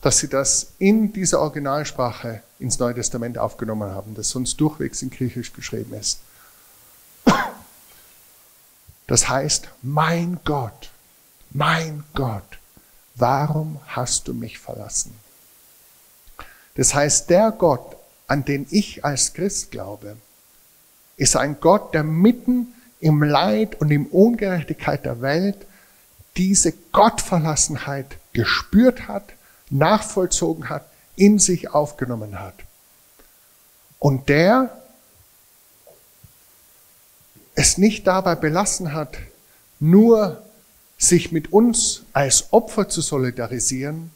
dass 0.00 0.16
sie 0.16 0.28
das 0.28 0.72
in 0.78 1.12
dieser 1.12 1.40
Originalsprache 1.40 2.42
ins 2.58 2.78
Neue 2.78 2.94
Testament 2.94 3.36
aufgenommen 3.36 3.90
haben, 3.90 4.14
das 4.14 4.30
sonst 4.30 4.58
durchwegs 4.62 5.02
in 5.02 5.10
Griechisch 5.10 5.52
geschrieben 5.52 5.92
ist. 5.92 6.20
Das 9.06 9.28
heißt, 9.28 9.68
mein 9.82 10.40
Gott, 10.46 10.88
mein 11.50 12.02
Gott, 12.14 12.58
warum 13.16 13.78
hast 13.88 14.26
du 14.26 14.32
mich 14.32 14.58
verlassen? 14.58 15.14
Das 16.76 16.94
heißt, 16.94 17.28
der 17.28 17.50
Gott, 17.50 17.94
an 18.26 18.42
den 18.42 18.66
ich 18.70 19.04
als 19.04 19.34
Christ 19.34 19.70
glaube, 19.70 20.16
ist 21.22 21.36
ein 21.36 21.60
Gott, 21.60 21.94
der 21.94 22.02
mitten 22.02 22.74
im 22.98 23.22
Leid 23.22 23.80
und 23.80 23.92
im 23.92 24.06
Ungerechtigkeit 24.06 25.04
der 25.04 25.22
Welt 25.22 25.56
diese 26.36 26.72
Gottverlassenheit 26.90 28.18
gespürt 28.32 29.06
hat, 29.06 29.22
nachvollzogen 29.70 30.68
hat, 30.68 30.84
in 31.14 31.38
sich 31.38 31.70
aufgenommen 31.70 32.40
hat. 32.40 32.54
Und 34.00 34.28
der 34.28 34.76
es 37.54 37.78
nicht 37.78 38.06
dabei 38.08 38.34
belassen 38.34 38.92
hat, 38.92 39.16
nur 39.78 40.42
sich 40.98 41.30
mit 41.30 41.52
uns 41.52 42.02
als 42.12 42.52
Opfer 42.52 42.88
zu 42.88 43.00
solidarisieren, 43.00 44.10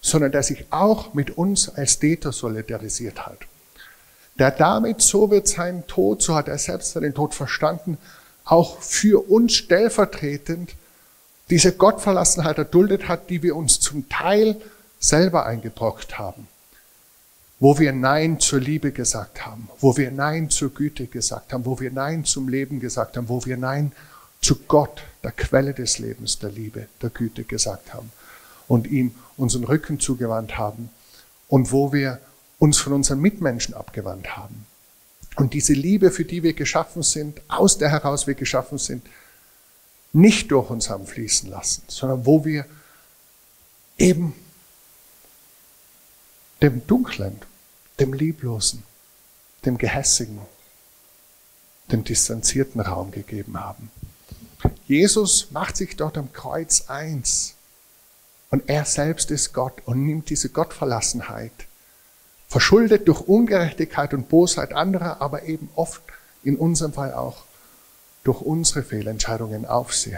sondern 0.00 0.32
der 0.32 0.42
sich 0.42 0.66
auch 0.70 1.14
mit 1.14 1.36
uns 1.36 1.68
als 1.68 2.00
Täter 2.00 2.32
solidarisiert 2.32 3.26
hat. 3.26 3.38
Der 4.40 4.50
damit, 4.50 5.02
so 5.02 5.30
wird 5.30 5.46
sein 5.46 5.86
Tod, 5.86 6.22
so 6.22 6.34
hat 6.34 6.48
er 6.48 6.58
selbst 6.58 6.92
seinen 6.92 7.14
Tod 7.14 7.34
verstanden, 7.34 7.98
auch 8.44 8.80
für 8.80 9.30
uns 9.30 9.52
stellvertretend 9.52 10.74
diese 11.50 11.72
Gottverlassenheit 11.72 12.56
erduldet 12.56 13.06
hat, 13.06 13.28
die 13.28 13.42
wir 13.42 13.54
uns 13.54 13.80
zum 13.80 14.08
Teil 14.08 14.56
selber 14.98 15.44
eingebrockt 15.44 16.18
haben, 16.18 16.48
wo 17.58 17.78
wir 17.78 17.92
Nein 17.92 18.40
zur 18.40 18.60
Liebe 18.60 18.92
gesagt 18.92 19.44
haben, 19.44 19.68
wo 19.78 19.96
wir 19.98 20.10
Nein 20.10 20.48
zur 20.48 20.70
Güte 20.70 21.06
gesagt 21.06 21.52
haben, 21.52 21.66
wo 21.66 21.78
wir 21.78 21.90
Nein 21.90 22.24
zum 22.24 22.48
Leben 22.48 22.80
gesagt 22.80 23.18
haben, 23.18 23.28
wo 23.28 23.44
wir 23.44 23.58
Nein 23.58 23.92
zu 24.40 24.56
Gott, 24.56 25.02
der 25.22 25.32
Quelle 25.32 25.74
des 25.74 25.98
Lebens, 25.98 26.38
der 26.38 26.50
Liebe, 26.50 26.86
der 27.02 27.10
Güte 27.10 27.44
gesagt 27.44 27.92
haben 27.92 28.10
und 28.68 28.86
ihm 28.86 29.14
unseren 29.36 29.64
Rücken 29.64 30.00
zugewandt 30.00 30.56
haben. 30.56 30.88
Und 31.48 31.72
wo 31.72 31.92
wir 31.92 32.20
uns 32.60 32.78
von 32.78 32.92
unseren 32.92 33.20
Mitmenschen 33.20 33.74
abgewandt 33.74 34.36
haben. 34.36 34.66
Und 35.36 35.54
diese 35.54 35.72
Liebe, 35.72 36.10
für 36.10 36.24
die 36.24 36.42
wir 36.42 36.52
geschaffen 36.52 37.02
sind, 37.02 37.40
aus 37.48 37.78
der 37.78 37.88
heraus 37.90 38.26
wir 38.26 38.34
geschaffen 38.34 38.78
sind, 38.78 39.04
nicht 40.12 40.50
durch 40.50 40.70
uns 40.70 40.90
haben 40.90 41.06
fließen 41.06 41.48
lassen, 41.48 41.82
sondern 41.88 42.26
wo 42.26 42.44
wir 42.44 42.66
eben 43.96 44.34
dem 46.60 46.86
Dunklen, 46.86 47.40
dem 47.98 48.12
Lieblosen, 48.12 48.82
dem 49.64 49.78
Gehässigen, 49.78 50.40
dem 51.90 52.04
distanzierten 52.04 52.80
Raum 52.80 53.10
gegeben 53.10 53.58
haben. 53.58 53.90
Jesus 54.86 55.50
macht 55.50 55.78
sich 55.78 55.96
dort 55.96 56.18
am 56.18 56.32
Kreuz 56.32 56.88
eins 56.88 57.54
und 58.50 58.68
er 58.68 58.84
selbst 58.84 59.30
ist 59.30 59.54
Gott 59.54 59.80
und 59.86 60.04
nimmt 60.04 60.28
diese 60.28 60.50
Gottverlassenheit, 60.50 61.52
verschuldet 62.50 63.06
durch 63.06 63.20
Ungerechtigkeit 63.20 64.12
und 64.12 64.28
Bosheit 64.28 64.72
anderer, 64.72 65.22
aber 65.22 65.44
eben 65.44 65.70
oft 65.76 66.02
in 66.42 66.56
unserem 66.56 66.92
Fall 66.92 67.14
auch 67.14 67.44
durch 68.24 68.42
unsere 68.42 68.82
Fehlentscheidungen 68.82 69.64
auf 69.64 69.94
sich. 69.94 70.16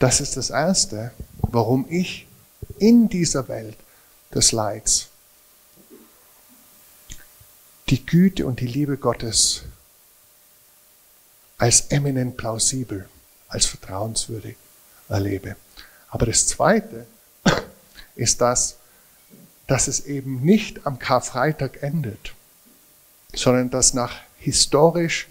Das 0.00 0.20
ist 0.20 0.36
das 0.36 0.50
Erste, 0.50 1.12
warum 1.38 1.86
ich 1.88 2.26
in 2.78 3.08
dieser 3.08 3.46
Welt 3.48 3.76
des 4.34 4.50
Leids 4.50 5.08
die 7.88 8.04
Güte 8.04 8.44
und 8.44 8.58
die 8.58 8.66
Liebe 8.66 8.96
Gottes 8.96 9.62
als 11.58 11.82
eminent 11.90 12.36
plausibel, 12.36 13.08
als 13.46 13.66
vertrauenswürdig 13.66 14.56
erlebe. 15.08 15.54
Aber 16.08 16.26
das 16.26 16.46
Zweite 16.48 17.06
ist 18.16 18.40
das, 18.40 18.76
dass 19.66 19.88
es 19.88 20.06
eben 20.06 20.42
nicht 20.42 20.86
am 20.86 20.98
Karfreitag 20.98 21.82
endet, 21.82 22.34
sondern 23.34 23.70
dass 23.70 23.94
nach 23.94 24.16
historisch 24.38 25.28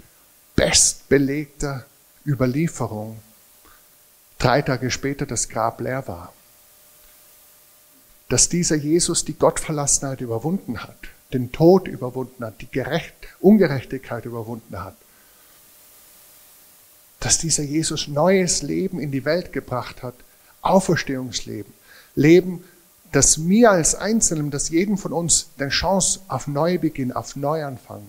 bestbelegter 0.56 1.86
Überlieferung 2.26 3.20
drei 4.38 4.62
Tage 4.62 4.92
später 4.92 5.26
das 5.26 5.50
Grab 5.50 5.82
leer 5.82 6.08
war. 6.08 6.34
Dass 8.30 8.50
dieser 8.50 8.76
Jesus 8.76 9.26
die 9.26 9.38
Gottverlassenheit 9.38 10.22
überwunden 10.22 10.84
hat, 10.84 10.98
den 11.34 11.52
Tod 11.52 11.88
überwunden 11.88 12.44
hat, 12.44 12.62
die 12.62 12.70
Gerecht 12.70 13.14
Ungerechtigkeit 13.40 14.26
überwunden 14.26 14.84
hat. 14.84 14.96
Dass 17.20 17.38
dieser 17.38 17.64
Jesus 17.64 18.08
neues 18.08 18.62
Leben 18.62 19.00
in 19.00 19.12
die 19.12 19.26
Welt 19.26 19.54
gebracht 19.54 20.04
hat, 20.04 20.16
Auferstehungsleben, 20.62 21.74
Leben, 22.16 22.64
das 23.14 23.38
mir 23.38 23.72
als 23.72 23.96
Einzelnen, 23.96 24.52
das 24.52 24.70
jedem 24.70 24.98
von 24.98 25.14
uns 25.14 25.50
eine 25.58 25.70
Chance 25.70 26.20
auf 26.28 26.48
Neubeginn, 26.48 27.12
auf 27.12 27.36
Neuanfang, 27.36 28.02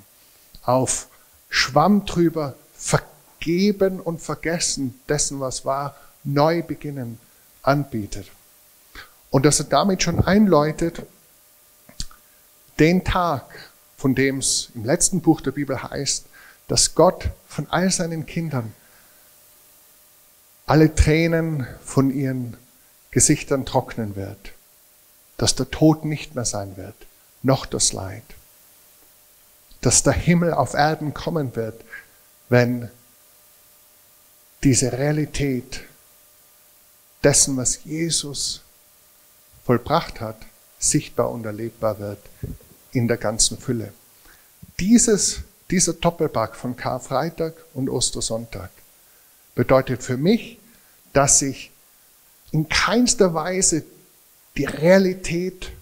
auf 0.62 1.08
Schwamm 1.50 2.06
drüber, 2.06 2.56
vergeben 2.74 4.00
und 4.00 4.22
vergessen 4.22 4.98
dessen, 5.08 5.40
was 5.40 5.64
war, 5.64 5.94
neu 6.24 6.62
beginnen 6.62 7.18
anbietet. 7.62 8.30
Und 9.30 9.44
dass 9.44 9.60
er 9.60 9.66
damit 9.66 10.02
schon 10.02 10.20
einläutet, 10.20 11.02
den 12.78 13.04
Tag, 13.04 13.44
von 13.98 14.14
dem 14.14 14.38
es 14.38 14.70
im 14.74 14.86
letzten 14.86 15.20
Buch 15.20 15.42
der 15.42 15.52
Bibel 15.52 15.82
heißt, 15.82 16.24
dass 16.66 16.94
Gott 16.94 17.28
von 17.46 17.66
all 17.68 17.90
seinen 17.90 18.24
Kindern 18.24 18.72
alle 20.64 20.94
Tränen 20.94 21.66
von 21.84 22.10
ihren 22.10 22.56
Gesichtern 23.10 23.66
trocknen 23.66 24.16
wird, 24.16 24.53
dass 25.36 25.54
der 25.54 25.70
Tod 25.70 26.04
nicht 26.04 26.34
mehr 26.34 26.44
sein 26.44 26.76
wird, 26.76 26.94
noch 27.42 27.66
das 27.66 27.92
Leid, 27.92 28.24
dass 29.80 30.02
der 30.02 30.12
Himmel 30.12 30.54
auf 30.54 30.74
Erden 30.74 31.12
kommen 31.12 31.56
wird, 31.56 31.84
wenn 32.48 32.90
diese 34.62 34.92
Realität 34.92 35.82
dessen, 37.22 37.56
was 37.56 37.84
Jesus 37.84 38.62
vollbracht 39.64 40.20
hat, 40.20 40.36
sichtbar 40.78 41.30
und 41.30 41.44
erlebbar 41.44 41.98
wird 41.98 42.18
in 42.92 43.08
der 43.08 43.16
ganzen 43.16 43.58
Fülle. 43.58 43.92
Dieses, 44.78 45.40
dieser 45.70 45.94
Doppelpack 45.94 46.56
von 46.56 46.76
Karfreitag 46.76 47.54
und 47.74 47.88
Ostersonntag 47.88 48.70
bedeutet 49.54 50.02
für 50.02 50.16
mich, 50.16 50.58
dass 51.12 51.42
ich 51.42 51.70
in 52.52 52.68
keinster 52.68 53.34
Weise 53.34 53.84
die 54.56 54.64
Realität 54.64 55.72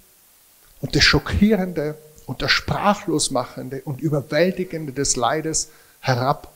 und 0.80 0.96
das 0.96 1.04
Schockierende 1.04 1.96
und 2.26 2.42
das 2.42 2.50
Sprachlosmachende 2.50 3.82
und 3.82 4.00
Überwältigende 4.00 4.92
des 4.92 5.16
Leides 5.16 5.68
herab 6.00 6.52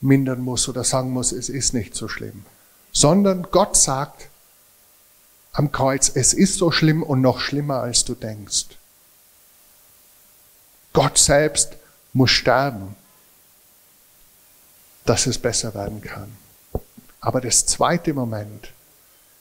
mindern 0.00 0.40
muss 0.40 0.68
oder 0.68 0.84
sagen 0.84 1.10
muss, 1.10 1.32
es 1.32 1.48
ist 1.48 1.74
nicht 1.74 1.94
so 1.94 2.08
schlimm. 2.08 2.44
Sondern 2.92 3.42
Gott 3.50 3.76
sagt 3.76 4.28
am 5.52 5.72
Kreuz, 5.72 6.10
es 6.14 6.32
ist 6.32 6.54
so 6.54 6.70
schlimm 6.70 7.02
und 7.02 7.20
noch 7.20 7.40
schlimmer, 7.40 7.80
als 7.80 8.04
du 8.04 8.14
denkst. 8.14 8.66
Gott 10.92 11.18
selbst 11.18 11.76
muss 12.12 12.30
sterben, 12.30 12.94
dass 15.04 15.26
es 15.26 15.38
besser 15.38 15.74
werden 15.74 16.00
kann. 16.00 16.36
Aber 17.20 17.40
das 17.40 17.66
zweite 17.66 18.14
Moment, 18.14 18.72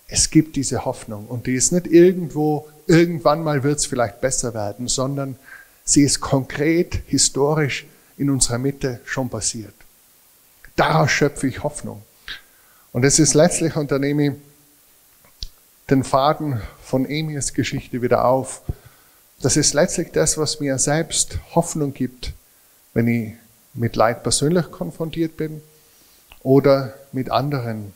es 0.07 0.29
gibt 0.29 0.55
diese 0.55 0.85
Hoffnung 0.85 1.27
und 1.27 1.47
die 1.47 1.55
ist 1.55 1.71
nicht 1.71 1.87
irgendwo, 1.87 2.67
irgendwann 2.87 3.43
mal 3.43 3.63
wird 3.63 3.79
es 3.79 3.85
vielleicht 3.85 4.21
besser 4.21 4.53
werden, 4.53 4.87
sondern 4.87 5.37
sie 5.83 6.03
ist 6.03 6.21
konkret, 6.21 7.01
historisch 7.07 7.85
in 8.17 8.29
unserer 8.29 8.57
Mitte 8.57 9.01
schon 9.05 9.29
passiert. 9.29 9.73
Daraus 10.75 11.11
schöpfe 11.11 11.47
ich 11.47 11.63
Hoffnung. 11.63 12.03
Und 12.93 13.03
es 13.03 13.19
ist 13.19 13.33
letztlich, 13.33 13.75
und 13.75 13.91
da 13.91 13.99
nehme 13.99 14.27
ich 14.27 14.33
den 15.89 16.03
Faden 16.03 16.61
von 16.83 17.05
Emirs 17.05 17.53
Geschichte 17.53 18.01
wieder 18.01 18.25
auf, 18.25 18.61
das 19.41 19.57
ist 19.57 19.73
letztlich 19.73 20.11
das, 20.11 20.37
was 20.37 20.59
mir 20.59 20.77
selbst 20.79 21.37
Hoffnung 21.53 21.93
gibt, 21.93 22.33
wenn 22.93 23.07
ich 23.07 23.33
mit 23.73 23.95
Leid 23.95 24.23
persönlich 24.23 24.71
konfrontiert 24.71 25.37
bin 25.37 25.61
oder 26.41 26.93
mit 27.11 27.29
anderen 27.29 27.93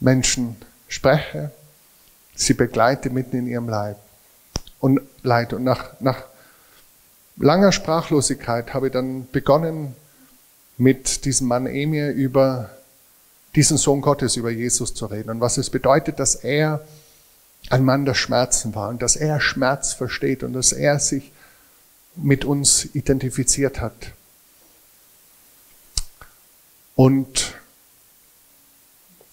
Menschen 0.00 0.56
spreche, 0.88 1.50
sie 2.34 2.54
begleite 2.54 3.10
mitten 3.10 3.36
in 3.36 3.46
ihrem 3.46 3.68
Leid. 3.68 3.96
Und 4.80 5.00
Leid. 5.22 5.52
Und 5.52 5.64
nach, 5.64 6.00
nach 6.00 6.24
langer 7.36 7.72
Sprachlosigkeit 7.72 8.74
habe 8.74 8.86
ich 8.86 8.92
dann 8.92 9.28
begonnen, 9.30 9.94
mit 10.76 11.24
diesem 11.24 11.48
Mann 11.48 11.66
Emir 11.66 12.12
über 12.12 12.70
diesen 13.56 13.76
Sohn 13.76 14.00
Gottes, 14.00 14.36
über 14.36 14.50
Jesus 14.50 14.94
zu 14.94 15.06
reden 15.06 15.30
und 15.30 15.40
was 15.40 15.58
es 15.58 15.70
bedeutet, 15.70 16.20
dass 16.20 16.36
er 16.36 16.86
ein 17.70 17.84
Mann 17.84 18.04
der 18.04 18.14
Schmerzen 18.14 18.74
war 18.76 18.88
und 18.88 19.02
dass 19.02 19.16
er 19.16 19.40
Schmerz 19.40 19.92
versteht 19.92 20.44
und 20.44 20.52
dass 20.52 20.72
er 20.72 21.00
sich 21.00 21.32
mit 22.14 22.44
uns 22.44 22.84
identifiziert 22.94 23.80
hat. 23.80 24.12
Und 26.94 27.57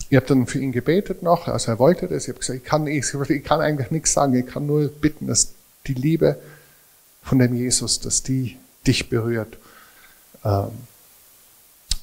ich 0.09 0.15
habe 0.15 0.25
dann 0.25 0.47
für 0.47 0.59
ihn 0.59 0.71
gebetet 0.71 1.23
noch, 1.23 1.47
also 1.47 1.71
er 1.71 1.79
wollte 1.79 2.07
das, 2.07 2.23
ich 2.23 2.29
habe 2.29 2.39
gesagt, 2.39 2.59
ich 2.59 2.65
kann, 2.65 2.87
ich, 2.87 3.05
ich 3.29 3.43
kann 3.43 3.61
eigentlich 3.61 3.91
nichts 3.91 4.13
sagen, 4.13 4.33
ich 4.35 4.45
kann 4.45 4.65
nur 4.65 4.87
bitten, 4.87 5.27
dass 5.27 5.53
die 5.87 5.93
Liebe 5.93 6.37
von 7.23 7.39
dem 7.39 7.55
Jesus, 7.55 7.99
dass 7.99 8.23
die 8.23 8.57
dich 8.85 9.09
berührt. 9.09 9.57
Ähm, 10.43 10.71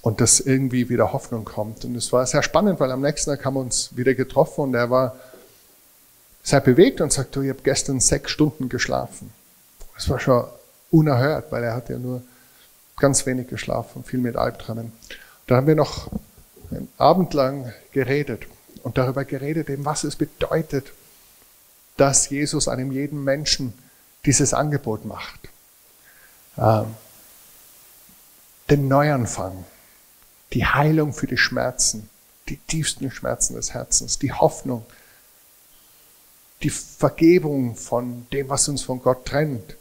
und 0.03 0.21
dass 0.21 0.41
irgendwie 0.41 0.88
wieder 0.88 1.12
Hoffnung 1.12 1.45
kommt. 1.45 1.85
Und 1.85 1.95
es 1.95 2.12
war 2.12 2.27
sehr 2.27 2.43
spannend, 2.43 2.81
weil 2.81 2.91
am 2.91 3.01
nächsten 3.01 3.31
Tag 3.31 3.45
haben 3.45 3.55
wir 3.55 3.61
uns 3.61 3.97
wieder 3.97 4.15
getroffen 4.15 4.62
und 4.62 4.75
er 4.75 4.91
war 4.91 5.15
sehr 6.43 6.61
bewegt 6.61 7.01
und 7.01 7.12
sagte, 7.12 7.43
ich 7.45 7.51
habe 7.51 7.61
gestern 7.62 8.01
sechs 8.01 8.33
Stunden 8.33 8.69
geschlafen. 8.69 9.33
Das 9.95 10.09
war 10.09 10.19
schon 10.19 10.45
unerhört, 10.91 11.53
weil 11.53 11.62
er 11.62 11.75
hat 11.75 11.88
ja 11.88 11.99
nur 11.99 12.21
ganz 12.99 13.25
wenig 13.27 13.47
geschlafen, 13.47 14.03
viel 14.03 14.19
mit 14.19 14.37
Albträumen. 14.37 14.93
Da 15.47 15.57
haben 15.57 15.69
wir 15.69 15.77
noch 15.77 16.11
einen 16.74 16.88
Abend 16.98 17.35
lang 17.35 17.72
geredet 17.92 18.46
und 18.82 18.98
darüber 18.98 19.24
geredet, 19.24 19.68
eben 19.68 19.85
was 19.85 20.04
es 20.04 20.16
bedeutet, 20.16 20.92
dass 21.96 22.30
Jesus 22.30 22.68
einem 22.68 22.92
jeden 22.92 23.22
Menschen 23.22 23.74
dieses 24.24 24.54
Angebot 24.54 25.04
macht. 25.04 25.48
Ähm, 26.56 26.94
den 28.70 28.88
Neuanfang, 28.88 29.64
die 30.52 30.66
Heilung 30.66 31.12
für 31.12 31.26
die 31.26 31.37
Schmerzen, 31.37 32.08
die 32.48 32.56
tiefsten 32.56 33.11
Schmerzen 33.11 33.54
des 33.54 33.74
Herzens, 33.74 34.18
die 34.18 34.32
Hoffnung, 34.32 34.85
die 36.62 36.70
Vergebung 36.70 37.76
von 37.76 38.26
dem, 38.32 38.48
was 38.48 38.68
uns 38.68 38.82
von 38.82 39.02
Gott 39.02 39.26
trennt, 39.26 39.76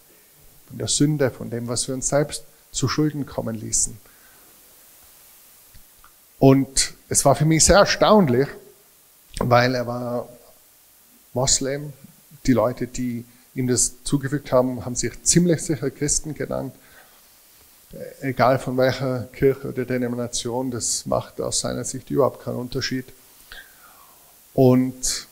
von 0.68 0.78
der 0.78 0.88
Sünde, 0.88 1.32
von 1.32 1.50
dem, 1.50 1.68
was 1.68 1.88
wir 1.88 1.96
uns 1.96 2.10
selbst 2.10 2.44
zu 2.72 2.88
Schulden 2.88 3.26
kommen 3.26 3.56
ließen. 3.56 3.98
Und 6.42 6.96
es 7.08 7.24
war 7.24 7.36
für 7.36 7.46
mich 7.46 7.64
sehr 7.64 7.78
erstaunlich, 7.78 8.48
weil 9.38 9.76
er 9.76 9.86
war 9.86 10.28
Moslem. 11.34 11.94
Die 12.48 12.54
Leute, 12.54 12.88
die 12.88 13.26
ihm 13.54 13.68
das 13.68 14.04
zugefügt 14.04 14.52
haben, 14.52 14.84
haben 14.84 14.96
sich 14.96 15.22
ziemlich 15.22 15.62
sicher 15.62 15.92
Christen 15.92 16.34
genannt. 16.34 16.74
Egal 18.22 18.58
von 18.58 18.76
welcher 18.76 19.26
Kirche 19.34 19.68
oder 19.70 19.86
Denomination, 19.86 20.72
das 20.72 21.06
macht 21.06 21.40
aus 21.40 21.60
seiner 21.60 21.84
Sicht 21.84 22.10
überhaupt 22.10 22.44
keinen 22.44 22.56
Unterschied. 22.56 23.06
Und 24.56 25.28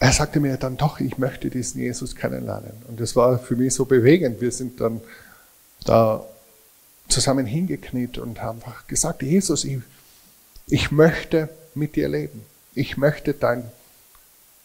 er 0.00 0.12
sagte 0.12 0.40
mir 0.40 0.56
dann 0.56 0.76
doch, 0.76 0.98
ich 0.98 1.16
möchte 1.16 1.48
diesen 1.48 1.80
Jesus 1.80 2.16
kennenlernen. 2.16 2.72
Und 2.88 2.98
das 2.98 3.14
war 3.14 3.38
für 3.38 3.54
mich 3.54 3.72
so 3.72 3.84
bewegend. 3.84 4.40
Wir 4.40 4.50
sind 4.50 4.80
dann 4.80 5.00
da 5.84 6.26
zusammen 7.10 7.46
hingekniet 7.46 8.18
und 8.18 8.40
haben 8.40 8.58
einfach 8.58 8.86
gesagt, 8.86 9.22
Jesus, 9.22 9.64
ich, 9.64 9.78
ich 10.66 10.90
möchte 10.90 11.48
mit 11.74 11.96
dir 11.96 12.08
leben. 12.08 12.44
Ich 12.74 12.96
möchte 12.96 13.34
dein 13.34 13.70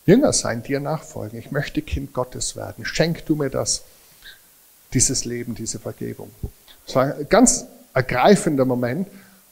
Jünger 0.05 0.33
sein, 0.33 0.63
dir 0.63 0.79
nachfolgen. 0.79 1.39
Ich 1.39 1.51
möchte 1.51 1.81
Kind 1.81 2.13
Gottes 2.13 2.55
werden. 2.55 2.85
Schenk 2.85 3.25
du 3.25 3.35
mir 3.35 3.49
das, 3.49 3.83
dieses 4.93 5.25
Leben, 5.25 5.55
diese 5.55 5.79
Vergebung. 5.79 6.29
Das 6.85 6.95
war 6.95 7.15
ein 7.15 7.29
ganz 7.29 7.65
ergreifender 7.93 8.65
Moment. 8.65 9.07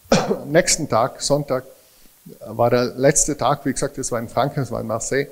Am 0.10 0.52
nächsten 0.52 0.88
Tag, 0.88 1.22
Sonntag, 1.22 1.66
war 2.40 2.70
der 2.70 2.86
letzte 2.96 3.36
Tag, 3.36 3.66
wie 3.66 3.74
gesagt, 3.74 3.98
das 3.98 4.12
war 4.12 4.20
in 4.20 4.30
Frankreich, 4.30 4.64
das 4.64 4.72
war 4.72 4.80
in 4.80 4.88
Marseille 4.88 5.28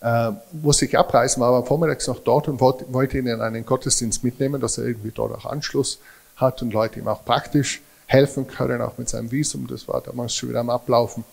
äh, 0.00 0.32
musste 0.52 0.84
ich 0.84 0.98
abreisen, 0.98 1.40
war 1.40 1.48
aber 1.48 1.66
vormittags 1.66 2.06
noch 2.06 2.20
dort 2.20 2.48
und 2.48 2.60
wollte, 2.60 2.92
wollte 2.92 3.18
ihn 3.18 3.26
in 3.26 3.40
einen 3.40 3.64
Gottesdienst 3.64 4.24
mitnehmen, 4.24 4.60
dass 4.60 4.78
er 4.78 4.84
irgendwie 4.84 5.10
dort 5.10 5.32
auch 5.32 5.46
Anschluss 5.46 5.98
hat 6.36 6.62
und 6.62 6.72
Leute 6.72 7.00
ihm 7.00 7.08
auch 7.08 7.24
praktisch 7.24 7.82
helfen 8.06 8.46
können, 8.46 8.80
auch 8.80 8.98
mit 8.98 9.08
seinem 9.08 9.30
Visum. 9.30 9.66
Das 9.66 9.88
war 9.88 10.00
damals 10.00 10.34
schon 10.34 10.50
wieder 10.50 10.60
am 10.60 10.70
Ablaufen. 10.70 11.24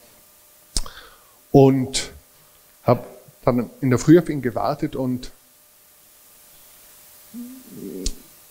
Und 1.51 2.11
habe 2.83 3.03
dann 3.45 3.69
in 3.81 3.89
der 3.89 3.99
Früh 3.99 4.17
auf 4.17 4.29
ihn 4.29 4.41
gewartet 4.41 4.95
und 4.95 5.31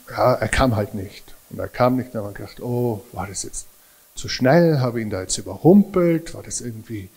ja, 0.08 0.34
er 0.34 0.48
kam 0.48 0.76
halt 0.76 0.94
nicht. 0.94 1.34
Und 1.50 1.58
er 1.58 1.68
kam 1.68 1.96
nicht, 1.96 2.14
dann 2.14 2.22
habe 2.22 2.32
ich 2.32 2.38
gedacht, 2.38 2.60
oh, 2.62 3.04
war 3.12 3.26
das 3.26 3.42
jetzt 3.42 3.66
zu 4.14 4.28
schnell? 4.28 4.80
Habe 4.80 5.00
ihn 5.00 5.10
da 5.10 5.20
jetzt 5.20 5.38
überrumpelt? 5.38 6.34
War 6.34 6.42
das 6.42 6.60
irgendwie 6.60 7.08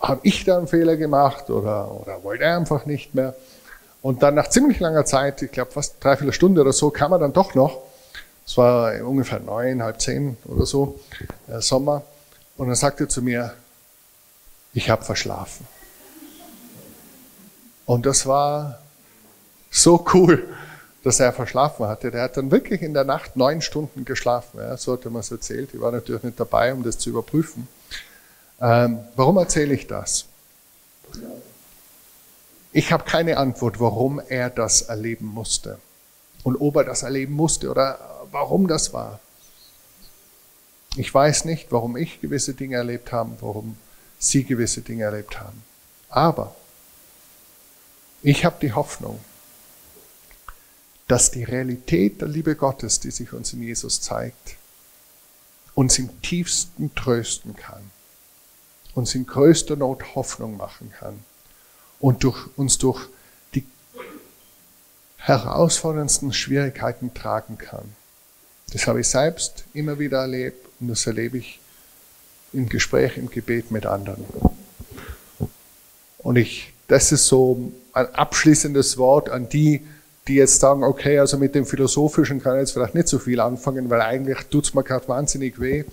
habe 0.00 0.20
ich 0.22 0.44
da 0.44 0.58
einen 0.58 0.66
Fehler 0.66 0.96
gemacht 0.96 1.50
oder, 1.50 1.90
oder 1.92 2.24
wollte 2.24 2.44
er 2.44 2.56
einfach 2.56 2.86
nicht 2.86 3.14
mehr? 3.14 3.34
Und 4.02 4.22
dann 4.22 4.34
nach 4.34 4.48
ziemlich 4.48 4.80
langer 4.80 5.04
Zeit, 5.04 5.42
ich 5.42 5.52
glaube 5.52 5.72
fast 5.72 6.02
dreiviertel 6.02 6.32
Stunde 6.32 6.60
oder 6.62 6.72
so, 6.72 6.90
kam 6.90 7.12
er 7.12 7.18
dann 7.18 7.32
doch 7.32 7.54
noch. 7.54 7.82
Es 8.46 8.56
war 8.56 8.92
ungefähr 9.04 9.40
neun, 9.40 9.82
halb 9.82 10.00
zehn 10.00 10.36
oder 10.44 10.66
so, 10.66 10.98
äh, 11.48 11.60
Sommer. 11.60 12.02
Und 12.56 12.68
dann 12.68 12.76
sagte 12.76 13.04
er 13.04 13.08
zu 13.08 13.22
mir, 13.22 13.54
ich 14.72 14.90
habe 14.90 15.04
verschlafen. 15.04 15.66
Und 17.86 18.06
das 18.06 18.26
war 18.26 18.78
so 19.70 20.04
cool, 20.14 20.48
dass 21.02 21.20
er 21.20 21.32
verschlafen 21.32 21.86
hatte. 21.86 22.10
Der 22.10 22.22
hat 22.22 22.36
dann 22.36 22.50
wirklich 22.50 22.82
in 22.82 22.94
der 22.94 23.04
Nacht 23.04 23.36
neun 23.36 23.62
Stunden 23.62 24.04
geschlafen. 24.04 24.58
Ja, 24.60 24.76
so 24.76 24.92
hat 24.92 25.04
er 25.04 25.10
mir 25.10 25.22
erzählt. 25.28 25.70
Ich 25.72 25.80
war 25.80 25.92
natürlich 25.92 26.22
nicht 26.22 26.38
dabei, 26.38 26.72
um 26.72 26.82
das 26.82 26.98
zu 26.98 27.10
überprüfen. 27.10 27.68
Ähm, 28.60 29.00
warum 29.16 29.38
erzähle 29.38 29.74
ich 29.74 29.86
das? 29.86 30.26
Ich 32.72 32.92
habe 32.92 33.04
keine 33.04 33.36
Antwort, 33.36 33.80
warum 33.80 34.20
er 34.20 34.50
das 34.50 34.82
erleben 34.82 35.26
musste 35.26 35.78
und 36.44 36.56
ob 36.56 36.76
er 36.76 36.84
das 36.84 37.02
erleben 37.02 37.34
musste 37.34 37.70
oder 37.70 37.98
warum 38.30 38.68
das 38.68 38.92
war. 38.92 39.20
Ich 40.96 41.12
weiß 41.12 41.44
nicht, 41.44 41.70
warum 41.70 41.96
ich 41.96 42.20
gewisse 42.20 42.54
Dinge 42.54 42.76
erlebt 42.76 43.12
habe, 43.12 43.30
warum 43.40 43.76
Sie 44.18 44.44
gewisse 44.44 44.82
Dinge 44.82 45.04
erlebt 45.04 45.40
haben. 45.40 45.62
Aber 46.08 46.54
ich 48.22 48.44
habe 48.44 48.56
die 48.60 48.72
Hoffnung, 48.72 49.20
dass 51.08 51.30
die 51.30 51.44
Realität 51.44 52.20
der 52.20 52.28
Liebe 52.28 52.54
Gottes, 52.54 53.00
die 53.00 53.10
sich 53.10 53.32
uns 53.32 53.52
in 53.52 53.62
Jesus 53.62 54.00
zeigt, 54.00 54.56
uns 55.74 55.98
im 55.98 56.20
tiefsten 56.22 56.94
trösten 56.94 57.56
kann 57.56 57.90
uns 58.94 59.14
in 59.14 59.26
größter 59.26 59.76
Not 59.76 60.14
Hoffnung 60.14 60.56
machen 60.56 60.92
kann 60.98 61.24
und 62.00 62.24
durch, 62.24 62.48
uns 62.56 62.78
durch 62.78 63.08
die 63.54 63.64
herausforderndsten 65.18 66.32
Schwierigkeiten 66.32 67.14
tragen 67.14 67.58
kann. 67.58 67.94
Das 68.72 68.86
habe 68.86 69.00
ich 69.00 69.08
selbst 69.08 69.64
immer 69.74 69.98
wieder 69.98 70.18
erlebt 70.20 70.66
und 70.80 70.88
das 70.88 71.06
erlebe 71.06 71.38
ich 71.38 71.60
im 72.52 72.68
Gespräch, 72.68 73.16
im 73.16 73.30
Gebet 73.30 73.70
mit 73.70 73.86
anderen. 73.86 74.24
Und 76.18 76.36
ich, 76.36 76.72
das 76.88 77.12
ist 77.12 77.26
so 77.26 77.72
ein 77.92 78.14
abschließendes 78.14 78.98
Wort 78.98 79.28
an 79.28 79.48
die, 79.48 79.86
die 80.28 80.34
jetzt 80.34 80.60
sagen, 80.60 80.84
okay, 80.84 81.18
also 81.18 81.38
mit 81.38 81.54
dem 81.54 81.66
Philosophischen 81.66 82.42
kann 82.42 82.56
ich 82.56 82.60
jetzt 82.60 82.72
vielleicht 82.72 82.94
nicht 82.94 83.08
so 83.08 83.18
viel 83.18 83.40
anfangen, 83.40 83.90
weil 83.90 84.00
eigentlich 84.00 84.38
tut 84.50 84.66
es 84.66 84.74
mir 84.74 84.84
gerade 84.84 85.06
wahnsinnig 85.08 85.60
weh. 85.60 85.84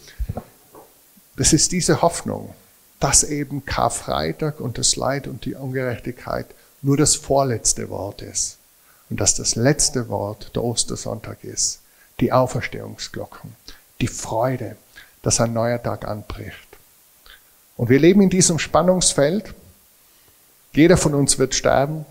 Das 1.36 1.54
ist 1.54 1.72
diese 1.72 2.02
Hoffnung 2.02 2.54
dass 3.00 3.24
eben 3.24 3.66
Karfreitag 3.66 4.60
und 4.60 4.78
das 4.78 4.96
Leid 4.96 5.28
und 5.28 5.46
die 5.46 5.56
Ungerechtigkeit 5.56 6.48
nur 6.82 6.98
das 6.98 7.16
vorletzte 7.16 7.90
Wort 7.90 8.22
ist 8.22 8.58
und 9.10 9.20
dass 9.20 9.36
das 9.36 9.56
letzte 9.56 10.10
Wort 10.10 10.56
der 10.56 10.64
Ostersonntag 10.64 11.44
ist, 11.44 11.80
die 12.20 12.32
Auferstehungsglocken, 12.32 13.56
die 14.02 14.08
Freude, 14.08 14.76
dass 15.22 15.40
ein 15.40 15.54
neuer 15.54 15.82
Tag 15.82 16.08
anbricht. 16.08 16.68
Und 17.76 17.90
wir 17.90 18.00
leben 18.00 18.22
in 18.22 18.30
diesem 18.30 18.60
Spannungsfeld. 18.60 19.54
Jeder 20.74 20.98
von 20.98 21.14
uns 21.14 21.38
wird 21.38 21.54
sterben. 21.54 22.06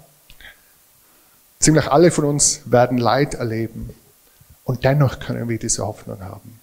Ziemlich 1.59 1.89
alle 1.89 2.11
von 2.11 2.25
uns 2.25 2.61
werden 2.67 2.99
Leid 2.99 3.35
erleben. 3.35 3.91
Und 4.65 4.85
dennoch 4.85 5.19
können 5.19 5.49
wir 5.49 5.59
diese 5.59 5.85
Hoffnung 5.87 6.21
haben. 6.21 6.61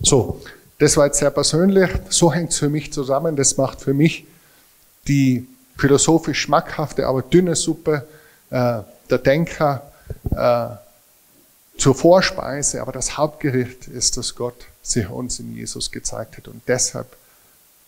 So, 0.00 0.40
das 0.78 0.96
war 0.96 1.06
jetzt 1.06 1.18
sehr 1.18 1.30
persönlich. 1.30 1.90
So 2.08 2.32
hängt 2.32 2.50
es 2.50 2.58
für 2.58 2.68
mich 2.68 2.92
zusammen. 2.92 3.36
Das 3.36 3.56
macht 3.56 3.80
für 3.80 3.94
mich 3.94 4.26
die 5.06 5.46
philosophisch 5.76 6.40
schmackhafte, 6.40 7.06
aber 7.06 7.22
dünne 7.22 7.54
Suppe 7.54 8.06
äh, 8.50 8.80
der 9.10 9.18
Denker 9.18 9.92
äh, 10.30 11.78
zur 11.78 11.94
Vorspeise. 11.94 12.80
Aber 12.80 12.92
das 12.92 13.16
Hauptgericht 13.16 13.88
ist, 13.88 14.16
dass 14.16 14.34
Gott 14.34 14.66
sich 14.82 15.08
uns 15.08 15.38
in 15.40 15.54
Jesus 15.54 15.90
gezeigt 15.90 16.36
hat. 16.36 16.48
Und 16.48 16.62
deshalb 16.66 17.16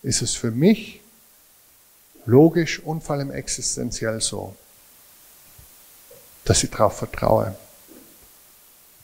ist 0.03 0.21
es 0.21 0.35
für 0.35 0.51
mich 0.51 1.01
logisch 2.25 2.79
und 2.79 3.03
vor 3.03 3.15
allem 3.15 3.31
existenziell 3.31 4.21
so, 4.21 4.55
dass 6.45 6.63
ich 6.63 6.69
darauf 6.69 6.97
vertraue, 6.97 7.55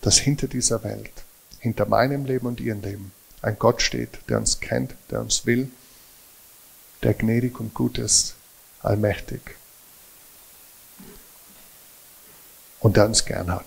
dass 0.02 0.18
hinter 0.18 0.48
dieser 0.48 0.84
Welt, 0.84 1.12
hinter 1.60 1.86
meinem 1.86 2.26
Leben 2.26 2.48
und 2.48 2.60
ihrem 2.60 2.82
Leben, 2.82 3.12
ein 3.44 3.60
Gott 3.60 3.82
steht, 3.82 4.18
der 4.30 4.38
uns 4.40 4.60
kennt, 4.62 4.96
der 5.12 5.20
uns 5.20 5.46
will, 5.46 5.70
der 7.04 7.14
gnädig 7.14 7.60
und 7.60 7.74
gut 7.74 7.98
ist, 7.98 8.36
allmächtig 8.82 9.42
und 12.80 12.98
der 12.98 13.06
uns 13.06 13.26
gern 13.26 13.54
hat. 13.54 13.66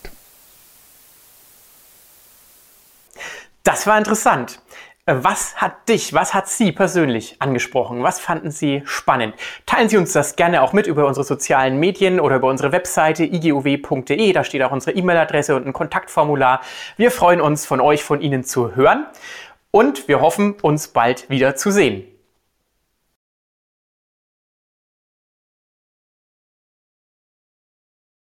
Das 3.62 3.86
war 3.86 3.98
interessant. 3.98 4.60
Was 5.08 5.54
hat 5.56 5.88
dich, 5.88 6.14
was 6.14 6.34
hat 6.34 6.48
Sie 6.48 6.72
persönlich 6.72 7.36
angesprochen? 7.40 8.02
Was 8.02 8.18
fanden 8.18 8.50
Sie 8.50 8.82
spannend? 8.86 9.36
Teilen 9.64 9.88
Sie 9.88 9.98
uns 9.98 10.12
das 10.12 10.34
gerne 10.34 10.62
auch 10.62 10.72
mit 10.72 10.88
über 10.88 11.06
unsere 11.06 11.22
sozialen 11.22 11.78
Medien 11.78 12.18
oder 12.18 12.36
über 12.36 12.48
unsere 12.48 12.72
Webseite 12.72 13.22
igow.de. 13.22 14.32
Da 14.32 14.42
steht 14.42 14.62
auch 14.62 14.72
unsere 14.72 14.96
E-Mail-Adresse 14.96 15.54
und 15.54 15.64
ein 15.64 15.72
Kontaktformular. 15.72 16.60
Wir 16.96 17.12
freuen 17.12 17.40
uns, 17.40 17.66
von 17.66 17.80
euch, 17.80 18.02
von 18.02 18.20
Ihnen 18.20 18.42
zu 18.42 18.74
hören 18.74 19.06
und 19.76 20.08
wir 20.08 20.22
hoffen, 20.22 20.54
uns 20.62 20.88
bald 20.88 21.28
wieder 21.28 21.54
zu 21.54 21.70
sehen. 21.70 22.04